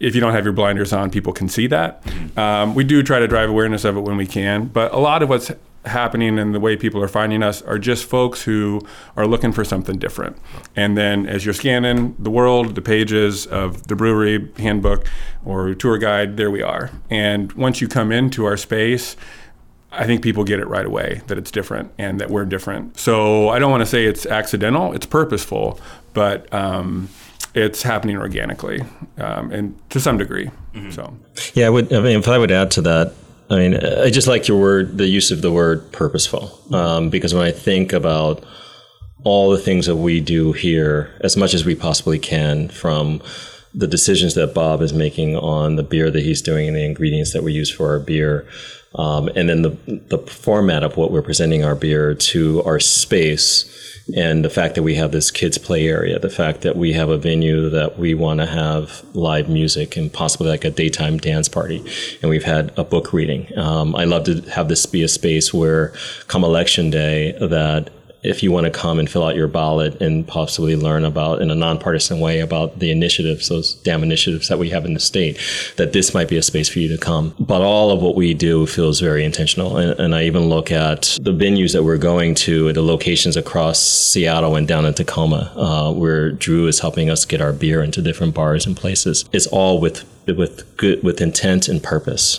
if 0.00 0.14
you 0.14 0.20
don't 0.20 0.32
have 0.32 0.44
your 0.44 0.52
blinders 0.52 0.92
on, 0.92 1.10
people 1.10 1.32
can 1.32 1.48
see 1.48 1.66
that. 1.68 2.02
Um, 2.36 2.74
we 2.74 2.84
do 2.84 3.02
try 3.02 3.18
to 3.18 3.28
drive 3.28 3.50
awareness 3.50 3.84
of 3.84 3.96
it 3.96 4.00
when 4.00 4.16
we 4.16 4.26
can, 4.26 4.66
but 4.66 4.92
a 4.92 4.98
lot 4.98 5.22
of 5.22 5.28
what's 5.28 5.50
happening 5.84 6.38
and 6.38 6.54
the 6.54 6.60
way 6.60 6.76
people 6.76 7.02
are 7.02 7.08
finding 7.08 7.42
us 7.42 7.62
are 7.62 7.78
just 7.78 8.04
folks 8.04 8.42
who 8.42 8.80
are 9.16 9.26
looking 9.26 9.52
for 9.52 9.64
something 9.64 9.98
different. 9.98 10.36
And 10.76 10.96
then 10.96 11.26
as 11.26 11.44
you're 11.44 11.54
scanning 11.54 12.14
the 12.18 12.30
world, 12.30 12.74
the 12.74 12.82
pages 12.82 13.46
of 13.46 13.86
the 13.86 13.96
brewery 13.96 14.50
handbook 14.58 15.08
or 15.44 15.74
tour 15.74 15.98
guide, 15.98 16.36
there 16.36 16.50
we 16.50 16.62
are. 16.62 16.90
And 17.10 17.52
once 17.52 17.80
you 17.80 17.88
come 17.88 18.12
into 18.12 18.44
our 18.44 18.56
space, 18.56 19.16
I 19.90 20.06
think 20.06 20.22
people 20.22 20.44
get 20.44 20.60
it 20.60 20.68
right 20.68 20.84
away 20.84 21.22
that 21.28 21.38
it's 21.38 21.50
different 21.50 21.92
and 21.98 22.20
that 22.20 22.30
we're 22.30 22.44
different. 22.44 22.98
So 22.98 23.48
I 23.48 23.58
don't 23.58 23.70
want 23.70 23.80
to 23.80 23.86
say 23.86 24.04
it's 24.04 24.26
accidental, 24.26 24.92
it's 24.92 25.06
purposeful, 25.06 25.80
but 26.12 26.52
um, 26.52 27.08
it's 27.58 27.82
happening 27.82 28.16
organically 28.16 28.82
um, 29.18 29.50
and 29.52 29.90
to 29.90 30.00
some 30.00 30.18
degree. 30.18 30.50
Mm-hmm. 30.74 30.90
So, 30.90 31.16
yeah, 31.54 31.66
I 31.66 31.70
would. 31.70 31.92
I 31.92 32.00
mean, 32.00 32.18
if 32.18 32.28
I 32.28 32.38
would 32.38 32.50
add 32.50 32.70
to 32.72 32.82
that, 32.82 33.12
I 33.50 33.56
mean, 33.56 33.76
I 33.76 34.10
just 34.10 34.28
like 34.28 34.48
your 34.48 34.60
word, 34.60 34.98
the 34.98 35.08
use 35.08 35.30
of 35.30 35.42
the 35.42 35.52
word 35.52 35.90
purposeful, 35.92 36.58
um, 36.72 37.10
because 37.10 37.34
when 37.34 37.46
I 37.46 37.52
think 37.52 37.92
about 37.92 38.44
all 39.24 39.50
the 39.50 39.58
things 39.58 39.86
that 39.86 39.96
we 39.96 40.20
do 40.20 40.52
here, 40.52 41.18
as 41.22 41.36
much 41.36 41.54
as 41.54 41.64
we 41.64 41.74
possibly 41.74 42.18
can, 42.18 42.68
from 42.68 43.20
the 43.74 43.86
decisions 43.86 44.34
that 44.34 44.54
Bob 44.54 44.80
is 44.80 44.92
making 44.92 45.36
on 45.36 45.76
the 45.76 45.82
beer 45.82 46.10
that 46.10 46.22
he's 46.22 46.42
doing 46.42 46.68
and 46.68 46.76
the 46.76 46.84
ingredients 46.84 47.32
that 47.32 47.42
we 47.42 47.52
use 47.52 47.70
for 47.70 47.90
our 47.90 47.98
beer, 47.98 48.46
um, 48.94 49.28
and 49.34 49.48
then 49.48 49.62
the 49.62 49.76
the 50.08 50.18
format 50.18 50.82
of 50.82 50.96
what 50.96 51.10
we're 51.10 51.22
presenting 51.22 51.64
our 51.64 51.74
beer 51.74 52.14
to 52.14 52.62
our 52.64 52.80
space 52.80 53.74
and 54.16 54.44
the 54.44 54.50
fact 54.50 54.74
that 54.74 54.82
we 54.82 54.94
have 54.94 55.12
this 55.12 55.30
kids 55.30 55.58
play 55.58 55.86
area 55.86 56.18
the 56.18 56.30
fact 56.30 56.62
that 56.62 56.76
we 56.76 56.92
have 56.92 57.10
a 57.10 57.18
venue 57.18 57.68
that 57.68 57.98
we 57.98 58.14
want 58.14 58.40
to 58.40 58.46
have 58.46 59.04
live 59.14 59.48
music 59.48 59.96
and 59.96 60.12
possibly 60.12 60.48
like 60.48 60.64
a 60.64 60.70
daytime 60.70 61.18
dance 61.18 61.48
party. 61.48 61.84
And 62.22 62.30
we've 62.30 62.44
had 62.44 62.72
a 62.78 62.84
book 62.84 63.12
reading. 63.12 63.46
Um, 63.58 63.94
i 63.94 64.04
love 64.04 64.24
to 64.24 64.40
have 64.50 64.68
this 64.68 64.86
be 64.86 65.02
a 65.02 65.08
space 65.08 65.52
where 65.52 65.92
come 66.26 66.44
election 66.44 66.90
day 66.90 67.32
that 67.40 67.90
if 68.22 68.42
you 68.42 68.50
want 68.50 68.64
to 68.64 68.70
come 68.70 68.98
and 68.98 69.08
fill 69.08 69.24
out 69.24 69.36
your 69.36 69.48
ballot 69.48 70.00
and 70.00 70.26
possibly 70.26 70.76
learn 70.76 71.04
about 71.04 71.40
in 71.40 71.50
a 71.50 71.54
nonpartisan 71.54 72.20
way 72.20 72.40
about 72.40 72.78
the 72.78 72.90
initiatives, 72.90 73.48
those 73.48 73.74
damn 73.74 74.02
initiatives 74.02 74.48
that 74.48 74.58
we 74.58 74.70
have 74.70 74.84
in 74.84 74.94
the 74.94 75.00
state, 75.00 75.38
that 75.76 75.92
this 75.92 76.14
might 76.14 76.28
be 76.28 76.36
a 76.36 76.42
space 76.42 76.68
for 76.68 76.78
you 76.78 76.88
to 76.88 76.98
come. 76.98 77.34
But 77.38 77.62
all 77.62 77.90
of 77.90 78.02
what 78.02 78.16
we 78.16 78.34
do 78.34 78.66
feels 78.66 79.00
very 79.00 79.24
intentional. 79.24 79.76
And, 79.76 79.98
and 80.00 80.14
I 80.14 80.24
even 80.24 80.48
look 80.48 80.72
at 80.72 81.18
the 81.20 81.32
venues 81.32 81.72
that 81.72 81.84
we're 81.84 81.98
going 81.98 82.34
to, 82.36 82.72
the 82.72 82.82
locations 82.82 83.36
across 83.36 83.78
Seattle 83.78 84.56
and 84.56 84.66
down 84.66 84.84
in 84.84 84.94
Tacoma, 84.94 85.52
uh, 85.56 85.92
where 85.92 86.32
Drew 86.32 86.66
is 86.66 86.80
helping 86.80 87.10
us 87.10 87.24
get 87.24 87.40
our 87.40 87.52
beer 87.52 87.82
into 87.82 88.02
different 88.02 88.34
bars 88.34 88.66
and 88.66 88.76
places. 88.76 89.24
It's 89.32 89.46
all 89.46 89.80
with 89.80 90.04
with 90.26 90.76
good 90.76 91.02
with 91.02 91.22
intent 91.22 91.68
and 91.68 91.82
purpose 91.82 92.38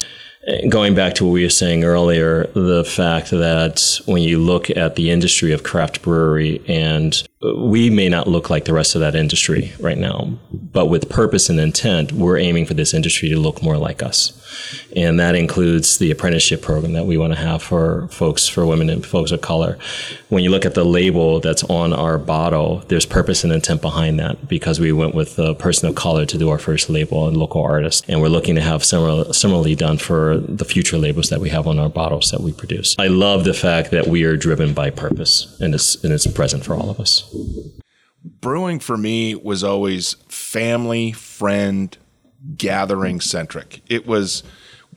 going 0.69 0.95
back 0.95 1.15
to 1.15 1.25
what 1.25 1.31
we 1.31 1.43
were 1.43 1.49
saying 1.49 1.83
earlier, 1.83 2.45
the 2.53 2.83
fact 2.85 3.31
that 3.31 3.99
when 4.05 4.21
you 4.21 4.39
look 4.39 4.69
at 4.69 4.95
the 4.95 5.11
industry 5.11 5.51
of 5.51 5.63
craft 5.63 6.01
brewery, 6.01 6.61
and 6.67 7.23
uh, 7.43 7.55
we 7.55 7.89
may 7.89 8.09
not 8.09 8.27
look 8.27 8.49
like 8.49 8.65
the 8.65 8.73
rest 8.73 8.95
of 8.95 9.01
that 9.01 9.15
industry 9.15 9.73
right 9.79 9.97
now, 9.97 10.33
but 10.71 10.87
with 10.87 11.09
purpose 11.09 11.49
and 11.49 11.59
intent, 11.59 12.11
we're 12.11 12.37
aiming 12.37 12.65
for 12.65 12.73
this 12.73 12.93
industry 12.93 13.29
to 13.29 13.37
look 13.37 13.63
more 13.63 13.77
like 13.77 14.03
us. 14.03 14.35
And 14.95 15.19
that 15.19 15.35
includes 15.35 15.97
the 15.97 16.11
apprenticeship 16.11 16.61
program 16.61 16.93
that 16.93 17.05
we 17.05 17.17
want 17.17 17.33
to 17.33 17.39
have 17.39 17.61
for 17.63 18.07
folks, 18.09 18.47
for 18.47 18.65
women 18.65 18.89
and 18.89 19.05
folks 19.05 19.31
of 19.31 19.41
color. 19.41 19.77
When 20.29 20.43
you 20.43 20.49
look 20.49 20.65
at 20.65 20.75
the 20.75 20.85
label 20.85 21.39
that's 21.39 21.63
on 21.65 21.93
our 21.93 22.17
bottle, 22.17 22.83
there's 22.87 23.05
purpose 23.05 23.43
and 23.43 23.53
intent 23.53 23.81
behind 23.81 24.19
that 24.19 24.47
because 24.47 24.79
we 24.79 24.91
went 24.91 25.15
with 25.15 25.39
a 25.39 25.55
person 25.55 25.89
of 25.89 25.95
color 25.95 26.25
to 26.25 26.37
do 26.37 26.49
our 26.49 26.59
first 26.59 26.89
label 26.89 27.27
and 27.27 27.37
local 27.37 27.63
artist. 27.63 28.05
And 28.07 28.21
we're 28.21 28.29
looking 28.29 28.55
to 28.55 28.61
have 28.61 28.83
similar, 28.83 29.31
similarly 29.33 29.75
done 29.75 29.97
for 29.97 30.37
the 30.37 30.65
future 30.65 30.97
labels 30.97 31.29
that 31.29 31.39
we 31.39 31.49
have 31.49 31.67
on 31.67 31.79
our 31.79 31.89
bottles 31.89 32.31
that 32.31 32.41
we 32.41 32.51
produce. 32.51 32.95
I 32.99 33.07
love 33.07 33.43
the 33.43 33.53
fact 33.53 33.91
that 33.91 34.07
we 34.07 34.23
are 34.23 34.37
driven 34.37 34.73
by 34.73 34.89
purpose 34.89 35.57
and 35.59 35.73
it's, 35.73 36.03
and 36.03 36.13
it's 36.13 36.27
present 36.27 36.63
for 36.63 36.75
all 36.75 36.89
of 36.89 36.99
us. 36.99 37.23
Brewing 38.41 38.79
for 38.79 38.97
me 38.97 39.35
was 39.35 39.63
always 39.63 40.13
family, 40.27 41.11
friend, 41.11 41.97
gathering 42.57 43.21
centric. 43.21 43.81
It 43.87 44.05
was 44.07 44.43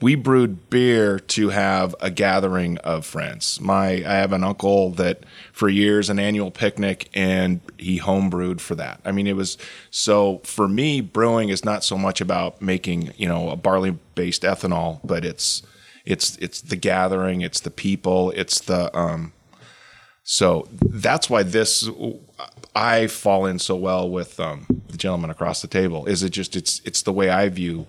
we 0.01 0.15
brewed 0.15 0.69
beer 0.69 1.19
to 1.19 1.49
have 1.49 1.95
a 2.01 2.09
gathering 2.09 2.77
of 2.79 3.05
friends. 3.05 3.61
My 3.61 3.91
I 3.91 4.15
have 4.15 4.33
an 4.33 4.43
uncle 4.43 4.91
that 4.91 5.23
for 5.51 5.69
years 5.69 6.09
an 6.09 6.19
annual 6.19 6.51
picnic 6.51 7.09
and 7.13 7.61
he 7.77 7.99
homebrewed 7.99 8.59
for 8.59 8.75
that. 8.75 8.99
I 9.05 9.11
mean 9.11 9.27
it 9.27 9.35
was 9.35 9.57
so 9.91 10.41
for 10.43 10.67
me 10.67 11.01
brewing 11.01 11.49
is 11.49 11.63
not 11.63 11.83
so 11.83 11.97
much 11.97 12.21
about 12.21 12.61
making, 12.61 13.13
you 13.17 13.27
know, 13.27 13.49
a 13.49 13.55
barley 13.55 13.97
based 14.15 14.41
ethanol, 14.43 14.99
but 15.03 15.23
it's 15.23 15.61
it's 16.05 16.37
it's 16.37 16.61
the 16.61 16.75
gathering, 16.75 17.41
it's 17.41 17.59
the 17.61 17.71
people, 17.71 18.31
it's 18.31 18.59
the 18.59 18.95
um 18.97 19.31
so 20.23 20.67
that's 20.71 21.29
why 21.29 21.43
this 21.43 21.89
I 22.75 23.07
fall 23.07 23.45
in 23.45 23.59
so 23.59 23.75
well 23.75 24.09
with 24.09 24.39
um, 24.39 24.65
the 24.87 24.97
gentleman 24.97 25.29
across 25.29 25.61
the 25.61 25.67
table. 25.67 26.05
Is 26.05 26.23
it 26.23 26.29
just 26.29 26.55
it's 26.55 26.81
it's 26.85 27.01
the 27.01 27.11
way 27.11 27.29
I 27.29 27.49
view 27.49 27.87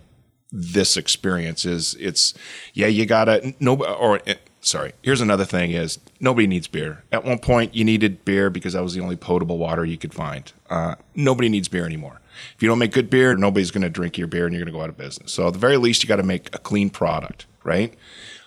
this 0.51 0.97
experience 0.97 1.65
is 1.65 1.95
it's 1.99 2.35
yeah 2.75 2.87
you 2.87 3.07
gotta 3.07 3.55
no 3.59 3.75
or 3.77 4.21
eh, 4.27 4.35
sorry 4.61 4.93
here's 5.03 5.21
another 5.21 5.45
thing 5.45 5.71
is 5.71 5.99
nobody 6.21 6.47
needs 6.47 6.67
beer. 6.67 7.05
At 7.13 7.25
one 7.25 7.39
point 7.39 7.75
you 7.75 7.85
needed 7.85 8.25
beer 8.25 8.51
because 8.51 8.73
that 8.73 8.83
was 8.83 8.95
the 8.95 9.01
only 9.01 9.17
potable 9.17 9.59
water 9.59 9.85
you 9.85 9.97
could 9.97 10.15
find. 10.15 10.53
Uh, 10.69 10.97
nobody 11.15 11.49
needs 11.49 11.69
beer 11.69 11.87
anymore. 11.87 12.21
If 12.57 12.63
you 12.63 12.69
don't 12.69 12.79
make 12.79 12.93
good 12.93 13.11
beer 13.11 13.37
nobody's 13.37 13.71
going 13.71 13.83
to 13.83 13.91
drink 13.91 14.19
your 14.19 14.27
beer 14.27 14.47
and 14.47 14.55
you're 14.55 14.65
going 14.65 14.73
to 14.73 14.77
go 14.77 14.83
out 14.83 14.91
of 14.91 14.97
business. 14.97 15.33
So 15.33 15.47
at 15.47 15.53
the 15.53 15.59
very 15.59 15.77
least 15.77 16.03
you 16.03 16.09
got 16.09 16.17
to 16.17 16.25
make 16.25 16.55
a 16.55 16.59
clean 16.59 16.91
product 16.91 17.47
right 17.63 17.95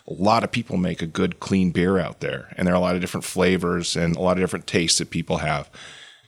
a 0.08 0.14
lot 0.14 0.44
of 0.44 0.52
people 0.52 0.78
make 0.78 1.02
a 1.02 1.08
good 1.08 1.40
clean 1.40 1.72
beer 1.72 1.98
out 1.98 2.20
there 2.20 2.54
and 2.58 2.66
there 2.66 2.74
are 2.74 2.78
a 2.78 2.82
lot 2.82 2.96
of 2.96 3.02
different 3.02 3.26
flavors 3.26 3.96
and 3.96 4.16
a 4.16 4.22
lot 4.22 4.38
of 4.38 4.44
different 4.44 4.68
tastes 4.68 5.00
that 5.00 5.10
people 5.10 5.38
have 5.38 5.70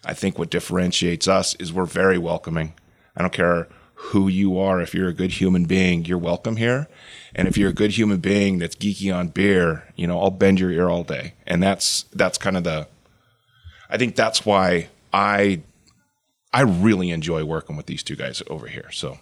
i 0.05 0.13
think 0.13 0.37
what 0.37 0.49
differentiates 0.49 1.27
us 1.27 1.55
is 1.55 1.73
we're 1.73 1.85
very 1.85 2.17
welcoming 2.17 2.73
i 3.15 3.21
don't 3.21 3.33
care 3.33 3.67
who 3.99 4.29
you 4.29 4.57
are. 4.57 4.81
If 4.81 4.93
you're 4.93 5.09
a 5.09 5.13
good 5.13 5.33
human 5.33 5.65
being, 5.65 6.05
you're 6.05 6.17
welcome 6.17 6.55
here. 6.55 6.87
And 7.35 7.47
if 7.47 7.57
you're 7.57 7.69
a 7.69 7.73
good 7.73 7.91
human 7.91 8.19
being 8.19 8.57
that's 8.57 8.75
geeky 8.75 9.13
on 9.13 9.27
beer, 9.27 9.91
you 9.95 10.07
know, 10.07 10.19
I'll 10.19 10.31
bend 10.31 10.59
your 10.59 10.71
ear 10.71 10.89
all 10.89 11.03
day. 11.03 11.33
And 11.45 11.61
that's 11.61 12.03
that's 12.13 12.37
kind 12.37 12.55
of 12.55 12.63
the 12.63 12.87
I 13.89 13.97
think 13.97 14.15
that's 14.15 14.45
why 14.45 14.87
I 15.11 15.61
I 16.53 16.61
really 16.61 17.11
enjoy 17.11 17.43
working 17.43 17.75
with 17.75 17.87
these 17.87 18.01
two 18.01 18.15
guys 18.15 18.41
over 18.47 18.67
here. 18.67 18.89
So 18.91 19.19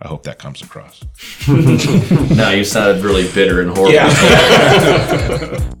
I 0.00 0.08
hope 0.08 0.22
that 0.24 0.38
comes 0.38 0.62
across. 0.62 1.04
now 2.36 2.50
you 2.50 2.64
sounded 2.64 3.04
really 3.04 3.30
bitter 3.32 3.60
and 3.60 3.70
horrible. 3.70 3.92
Yeah. 3.92 5.58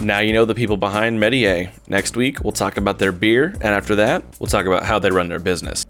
Now 0.00 0.20
you 0.20 0.32
know 0.32 0.46
the 0.46 0.54
people 0.54 0.78
behind 0.78 1.20
Metier. 1.20 1.70
Next 1.86 2.16
week, 2.16 2.42
we'll 2.42 2.54
talk 2.54 2.78
about 2.78 2.98
their 2.98 3.12
beer, 3.12 3.48
and 3.60 3.74
after 3.74 3.94
that, 3.96 4.24
we'll 4.40 4.46
talk 4.46 4.64
about 4.64 4.82
how 4.84 4.98
they 4.98 5.10
run 5.10 5.28
their 5.28 5.38
business. 5.38 5.84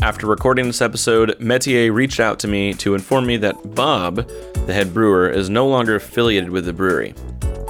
After 0.00 0.26
recording 0.26 0.66
this 0.66 0.80
episode, 0.80 1.38
Metier 1.38 1.92
reached 1.92 2.20
out 2.20 2.38
to 2.38 2.48
me 2.48 2.72
to 2.74 2.94
inform 2.94 3.26
me 3.26 3.36
that 3.36 3.74
Bob, 3.74 4.26
the 4.66 4.72
head 4.72 4.94
brewer, 4.94 5.28
is 5.28 5.50
no 5.50 5.68
longer 5.68 5.94
affiliated 5.94 6.48
with 6.48 6.64
the 6.64 6.72
brewery. 6.72 7.14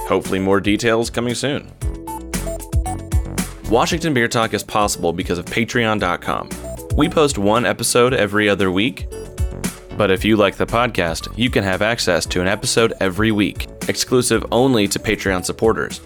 Hopefully, 0.07 0.39
more 0.39 0.61
details 0.61 1.09
coming 1.09 1.35
soon. 1.35 1.69
Washington 3.69 4.13
Beer 4.13 4.27
Talk 4.27 4.53
is 4.53 4.63
possible 4.63 5.11
because 5.11 5.39
of 5.39 5.45
Patreon.com. 5.45 6.49
We 6.95 7.09
post 7.09 7.37
one 7.37 7.65
episode 7.65 8.13
every 8.13 8.47
other 8.47 8.71
week, 8.71 9.07
but 9.97 10.11
if 10.11 10.23
you 10.23 10.37
like 10.37 10.55
the 10.55 10.67
podcast, 10.67 11.35
you 11.37 11.49
can 11.49 11.63
have 11.63 11.81
access 11.81 12.25
to 12.27 12.41
an 12.41 12.47
episode 12.47 12.93
every 12.99 13.31
week, 13.31 13.67
exclusive 13.87 14.45
only 14.51 14.87
to 14.89 14.99
Patreon 14.99 15.43
supporters. 15.43 15.99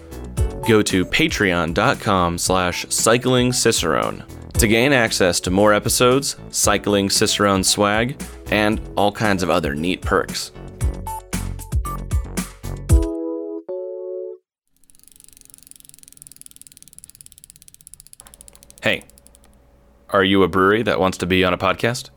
Go 0.66 0.80
to 0.82 1.04
patreon.com 1.04 2.38
slash 2.38 2.86
cyclingcicerone 2.86 4.52
to 4.54 4.68
gain 4.68 4.92
access 4.92 5.38
to 5.40 5.50
more 5.50 5.72
episodes, 5.72 6.36
Cycling 6.50 7.08
Cicerone 7.08 7.64
swag, 7.64 8.20
and 8.50 8.80
all 8.96 9.12
kinds 9.12 9.42
of 9.42 9.50
other 9.50 9.74
neat 9.74 10.02
perks. 10.02 10.52
Are 20.12 20.24
you 20.24 20.42
a 20.42 20.48
brewery 20.48 20.82
that 20.82 21.00
wants 21.00 21.18
to 21.18 21.26
be 21.26 21.44
on 21.44 21.52
a 21.52 21.58
podcast? 21.58 22.10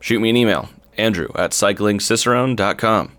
Shoot 0.00 0.20
me 0.20 0.30
an 0.30 0.36
email 0.36 0.68
Andrew 0.96 1.28
at 1.34 1.52
cyclingcicerone.com. 1.52 3.16